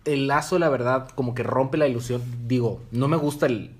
[0.05, 3.71] el lazo de la verdad como que rompe la ilusión, digo, no me gusta el,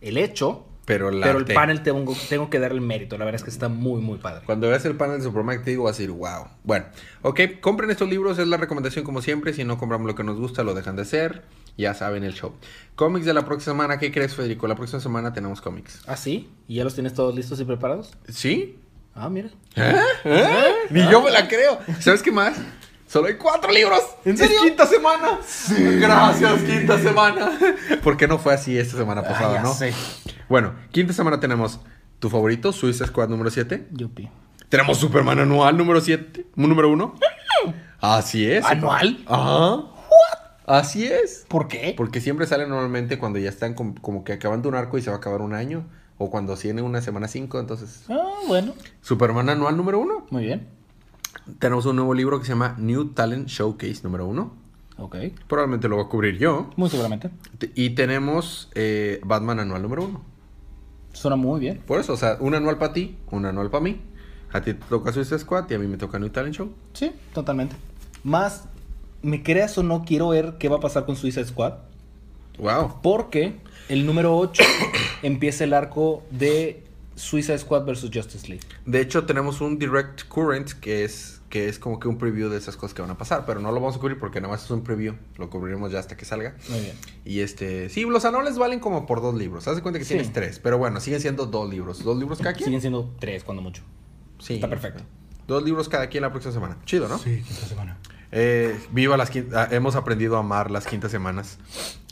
[0.00, 3.18] el hecho, Pero, el pero el panel tengo, tengo que darle el mérito.
[3.18, 4.40] La verdad es que está muy, muy padre.
[4.46, 6.46] Cuando veas el panel de Superman, te digo, vas a decir, wow.
[6.64, 6.86] Bueno,
[7.20, 9.52] ok, compren estos libros, es la recomendación como siempre.
[9.52, 11.42] Si no compramos lo que nos gusta, lo dejan de hacer.
[11.76, 12.54] Ya saben el show.
[12.96, 14.66] Cómics de la próxima semana, ¿qué crees, Federico?
[14.66, 16.00] La próxima semana tenemos cómics.
[16.06, 16.48] ¿Ah, sí?
[16.66, 18.14] ¿Y ya los tienes todos listos y preparados?
[18.26, 18.78] ¿Sí?
[19.14, 19.50] Ah, mira.
[19.76, 19.94] ¿Eh?
[20.24, 20.72] ¿Eh?
[20.88, 21.78] Ni yo me la creo.
[22.00, 22.56] ¿Sabes qué más?
[23.06, 24.00] Solo hay cuatro libros.
[24.24, 24.58] ¿En serio?
[24.62, 25.38] quinta semana.
[25.98, 27.58] Gracias, quinta semana.
[28.02, 29.72] ¿Por qué no fue así esta semana Ah, pasada, ya no?
[29.74, 29.92] sé.
[30.48, 31.80] Bueno, quinta semana tenemos
[32.18, 33.88] tu favorito, Suicide Squad número 7.
[33.92, 34.28] Yupi.
[34.68, 37.14] Tenemos Superman anual número 7, número 1.
[38.00, 38.64] Así es.
[38.64, 39.24] ¿Anual?
[39.26, 39.84] Ajá.
[40.66, 41.46] Así es.
[41.48, 41.94] ¿Por qué?
[41.96, 45.08] Porque siempre sale normalmente cuando ya están com- como que acabando un arco y se
[45.10, 45.86] va a acabar un año.
[46.18, 48.04] O cuando tiene una semana 5, entonces.
[48.10, 48.74] Ah, bueno.
[49.00, 50.26] Superman anual número 1.
[50.30, 50.66] Muy bien.
[51.58, 54.52] Tenemos un nuevo libro que se llama New Talent Showcase número 1.
[54.98, 55.16] Ok.
[55.46, 56.68] Probablemente lo va a cubrir yo.
[56.76, 57.30] Muy seguramente.
[57.58, 60.24] T- Y tenemos eh, Batman anual número 1.
[61.18, 61.82] Suena muy bien.
[61.84, 64.00] Por eso, o sea, un anual para ti, un anual para mí.
[64.52, 66.72] A ti te toca Suicide Squad y a mí me toca New Talent Show.
[66.92, 67.74] Sí, totalmente.
[68.22, 68.68] Más,
[69.20, 71.74] me creas o no, quiero ver qué va a pasar con Suicide Squad.
[72.58, 73.00] Wow.
[73.02, 73.56] Porque
[73.88, 74.62] el número 8
[75.24, 76.84] empieza el arco de
[77.16, 78.64] Suicide Squad versus Justice League.
[78.86, 82.58] De hecho, tenemos un Direct Current que es, que es como que un preview de
[82.58, 84.64] esas cosas que van a pasar, pero no lo vamos a cubrir porque nada más
[84.64, 85.14] es un preview.
[85.36, 86.54] Lo cubriremos ya hasta que salga.
[86.68, 86.92] Muy bien.
[87.24, 89.66] Y este, sí, los anuales valen como por dos libros.
[89.66, 90.14] Haz de cuenta que Sí.
[90.14, 92.04] tienes tres, pero bueno, siguen siendo dos libros.
[92.04, 92.66] ¿Dos libros cada quien?
[92.66, 93.82] Siguen siendo tres cuando mucho.
[94.38, 94.54] Sí.
[94.56, 95.02] Está perfecto.
[95.46, 96.76] Dos libros cada quien la próxima semana.
[96.84, 97.16] Chido, ¿no?
[97.18, 97.98] Sí, quinta semana.
[98.30, 99.72] Eh, viva las quintas.
[99.72, 101.58] hemos aprendido a amar las quintas semanas.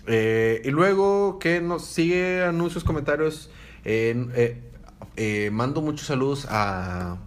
[0.07, 3.51] Eh, y luego que nos sigue anuncios, comentarios.
[3.85, 7.19] eh, mando muchos saludos a,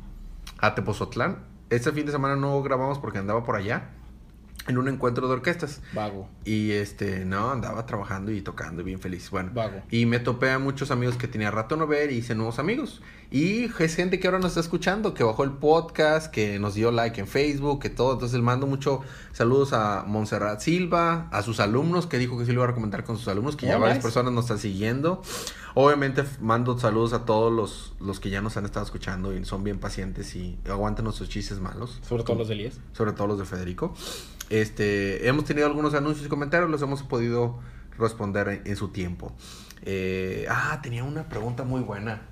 [0.57, 1.47] a Tepozotlán.
[1.69, 3.89] Este fin de semana no grabamos porque andaba por allá.
[4.67, 5.81] en un encuentro de orquestas.
[5.93, 6.29] Vago.
[6.45, 9.31] Y este, no, andaba trabajando y tocando, bien feliz.
[9.31, 9.81] Bueno, Vago.
[9.89, 13.01] y me topé a muchos amigos que tenía rato no ver y hice nuevos amigos.
[13.31, 16.91] Y es gente que ahora nos está escuchando, que bajó el podcast, que nos dio
[16.91, 18.13] like en Facebook, que todo.
[18.13, 19.01] Entonces, le mando mucho
[19.31, 23.03] saludos a Montserrat Silva, a sus alumnos, que dijo que sí lo iba a recomendar
[23.03, 24.03] con sus alumnos, que ya Oh, varias nice.
[24.07, 25.23] personas nos están siguiendo.
[25.81, 29.63] Obviamente, mando saludos a todos los, los que ya nos han estado escuchando y son
[29.63, 31.99] bien pacientes y aguantan nuestros chistes malos.
[32.05, 32.79] Sobre todo los de Elías.
[32.91, 33.93] sobre todo los de Federico.
[34.49, 37.59] Este, hemos tenido algunos anuncios y comentarios, los hemos podido
[37.97, 39.31] responder en, en su tiempo.
[39.83, 42.23] Eh, ah, tenía una pregunta muy buena.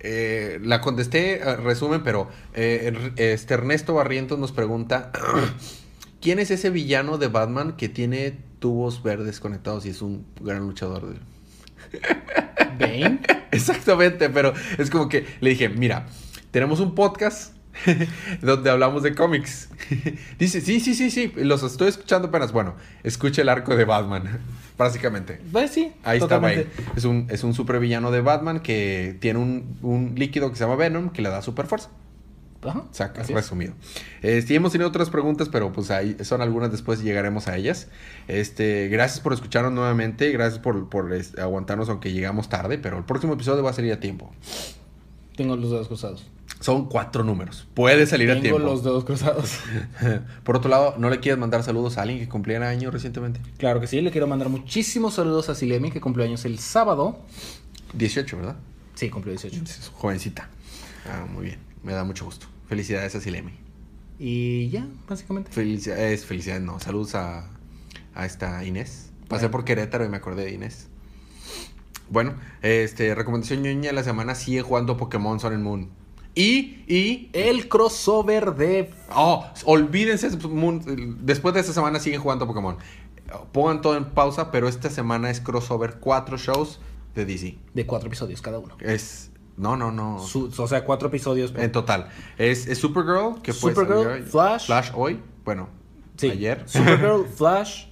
[0.00, 5.12] Eh, la contesté, eh, resumen, pero eh, este Ernesto Barrientos nos pregunta,
[6.20, 10.66] ¿quién es ese villano de Batman que tiene tubos verdes conectados y es un gran
[10.66, 11.08] luchador?
[11.14, 11.20] de-
[12.78, 13.20] Bane.
[13.50, 16.06] Exactamente, pero es como que le dije, mira,
[16.50, 17.54] tenemos un podcast
[18.42, 19.68] donde hablamos de cómics.
[20.38, 22.52] Dice, sí, sí, sí, sí, los estoy escuchando apenas.
[22.52, 24.40] Bueno, escucha el arco de Batman,
[24.76, 25.40] básicamente.
[25.52, 25.92] Pues sí.
[26.02, 26.62] Ahí totalmente.
[26.62, 26.96] está Bane.
[26.96, 30.76] Es un, es un supervillano de Batman que tiene un, un líquido que se llama
[30.76, 31.90] Venom que le da super fuerza.
[32.62, 32.84] Ajá.
[32.92, 33.74] Saca, resumido.
[34.22, 37.88] Este, hemos tenido otras preguntas, pero pues ahí son algunas después llegaremos a ellas.
[38.28, 43.04] Este, gracias por escucharnos nuevamente, gracias por, por este, aguantarnos aunque llegamos tarde, pero el
[43.04, 44.32] próximo episodio va a salir a tiempo.
[45.36, 46.26] Tengo los dedos cruzados.
[46.60, 47.68] Son cuatro números.
[47.74, 48.58] Puede salir a Tengo tiempo.
[48.60, 49.58] los dedos cruzados.
[50.44, 53.40] Por otro lado, ¿no le quieres mandar saludos a alguien que cumpliera año recientemente?
[53.58, 57.18] Claro que sí, le quiero mandar muchísimos saludos a Silemi, que cumplió años el sábado.
[57.92, 58.56] 18, ¿verdad?
[58.94, 59.62] Sí, cumplió 18.
[59.64, 60.48] Es jovencita.
[61.04, 61.58] Ah, muy bien.
[61.86, 62.48] Me da mucho gusto.
[62.68, 63.52] Felicidades a Silemi.
[64.18, 65.52] Y ya, básicamente.
[65.52, 66.80] Felicidades, felicidades, no.
[66.80, 67.48] Saludos a,
[68.12, 69.12] a esta Inés.
[69.28, 70.88] Pasé por Querétaro y me acordé de Inés.
[72.10, 75.90] Bueno, este, recomendación ñoña de la semana, sigue jugando Pokémon Sun and Moon.
[76.34, 78.90] Y, y, El crossover de...
[79.14, 82.76] oh, olvídense, Moon- después de esta semana siguen jugando Pokémon.
[83.52, 86.80] Pongan todo en pausa, pero esta semana es crossover cuatro shows
[87.14, 87.56] de DC.
[87.74, 88.76] De cuatro episodios cada uno.
[88.80, 90.18] Es, no, no, no.
[90.20, 91.52] Su- o sea, cuatro episodios.
[91.56, 92.08] En total.
[92.38, 94.66] Es, es Supergirl, que fue Supergirl, salió- Flash.
[94.66, 95.68] Flash hoy, bueno,
[96.16, 96.30] Sí.
[96.30, 96.62] ayer.
[96.66, 97.86] Supergirl, Flash,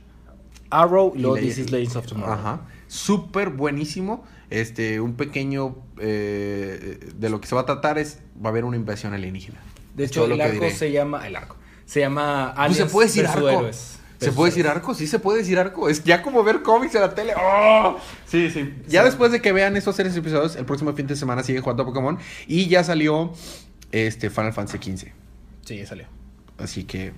[0.70, 2.34] Arrow y luego This is Legends of Tomorrow.
[2.34, 2.60] Ajá.
[2.88, 4.24] Súper buenísimo.
[4.50, 8.64] Este, un pequeño eh, de lo que se va a tratar es va a haber
[8.64, 9.58] una invasión alienígena.
[9.94, 10.70] De Es hecho, el arco diré.
[10.72, 11.26] se llama...
[11.26, 11.56] El arco.
[11.86, 12.52] Se llama...
[12.54, 13.48] Pues Aliens se puede decir arco.
[13.48, 13.98] Héroes.
[14.24, 14.94] ¿Se puede decir arco?
[14.94, 15.88] Sí, se puede decir arco.
[15.88, 17.34] Es ya como ver cómics en la tele.
[17.40, 17.96] ¡Oh!
[18.26, 18.72] Sí, sí.
[18.88, 19.06] Ya Sí.
[19.06, 21.86] después de que vean estos series episodios, el próximo fin de semana sigue jugando a
[21.86, 22.18] Pokémon.
[22.46, 23.32] Y ya salió
[23.92, 25.08] este Final Fantasy XV.
[25.64, 26.06] Sí, ya salió.
[26.58, 27.12] Así que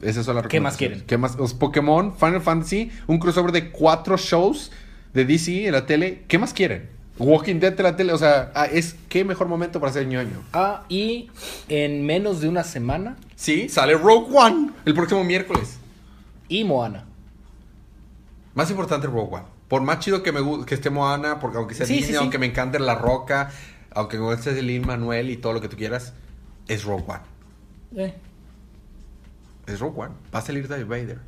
[0.00, 1.02] esas son las ¿Qué más quieren?
[1.06, 1.36] ¿Qué más?
[1.36, 4.72] Los Pokémon, Final Fantasy, un crossover de cuatro shows
[5.14, 6.24] de DC en la tele.
[6.28, 6.90] ¿Qué más quieren?
[7.18, 8.12] Walking Dead de la tele.
[8.12, 10.42] O sea, ah, es qué mejor momento para ser ñoño.
[10.52, 11.30] Ah, y
[11.68, 15.78] en menos de una semana, Sí, sale Rogue One el próximo miércoles.
[16.48, 17.06] Y Moana.
[18.54, 19.44] Más importante Rogue One.
[19.68, 22.18] Por más chido que me que esté Moana, porque aunque sea Sí, Disney, sí.
[22.18, 23.50] aunque me encante La Roca,
[23.90, 26.12] aunque me guste Lin Manuel y todo lo que tú quieras,
[26.68, 27.20] es Rogue One.
[28.04, 28.14] Eh,
[29.66, 30.14] Es Rogue One.
[30.34, 31.18] Va a salir Darth Vader.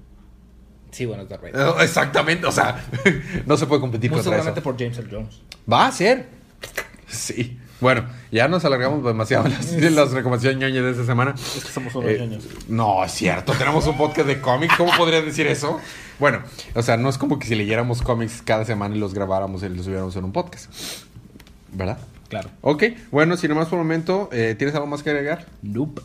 [0.91, 1.57] sí, bueno, es Darth Vader.
[1.79, 2.85] Eh, Exactamente, o sea,
[3.47, 4.65] no se puede competir Muy contra seguramente eso.
[4.71, 5.41] por James Earl Jones.
[5.71, 6.29] Va a ser.
[7.07, 7.59] Sí.
[7.81, 11.35] Bueno, ya nos alargamos demasiado las, en las recomendaciones de esta semana.
[11.37, 12.45] Es que somos unos Eh, ñoños.
[12.69, 13.53] No, es cierto.
[13.53, 14.75] Tenemos un podcast de cómics.
[14.79, 15.81] ¿Cómo podrías decir eso?
[16.19, 16.41] Bueno,
[16.75, 19.69] o sea, no es como que si leyéramos cómics cada semana y los grabáramos y
[19.69, 20.71] los subiéramos en un podcast.
[21.73, 21.99] ¿Verdad?
[22.29, 22.49] Claro.
[22.63, 25.47] Ok, bueno, sin más por el momento, eh, ¿tienes algo más que agregar?
[25.63, 26.01] Nope.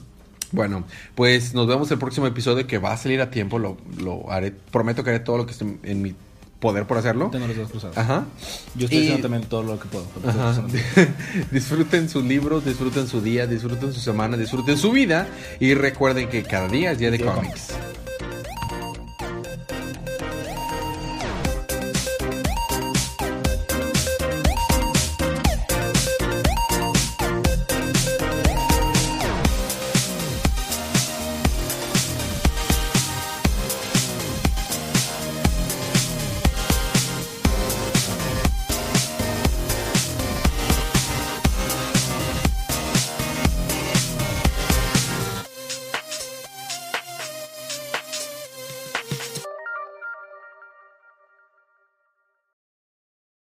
[0.51, 3.59] Bueno, pues nos vemos el próximo episodio que va a salir a tiempo.
[3.59, 4.51] Lo, lo haré.
[4.51, 6.15] Prometo que haré todo lo que esté en mi
[6.59, 7.29] poder por hacerlo.
[7.31, 7.97] Tengo los dedos cruzados.
[7.97, 8.25] Ajá.
[8.75, 10.05] Yo estoy Y- haciendo también todo lo que puedo.
[10.27, 10.61] Ajá.
[11.51, 15.27] disfruten sus libros, disfruten su día, disfruten su semana, disfruten su vida
[15.59, 17.69] y recuerden que cada día es día de Día de cómics.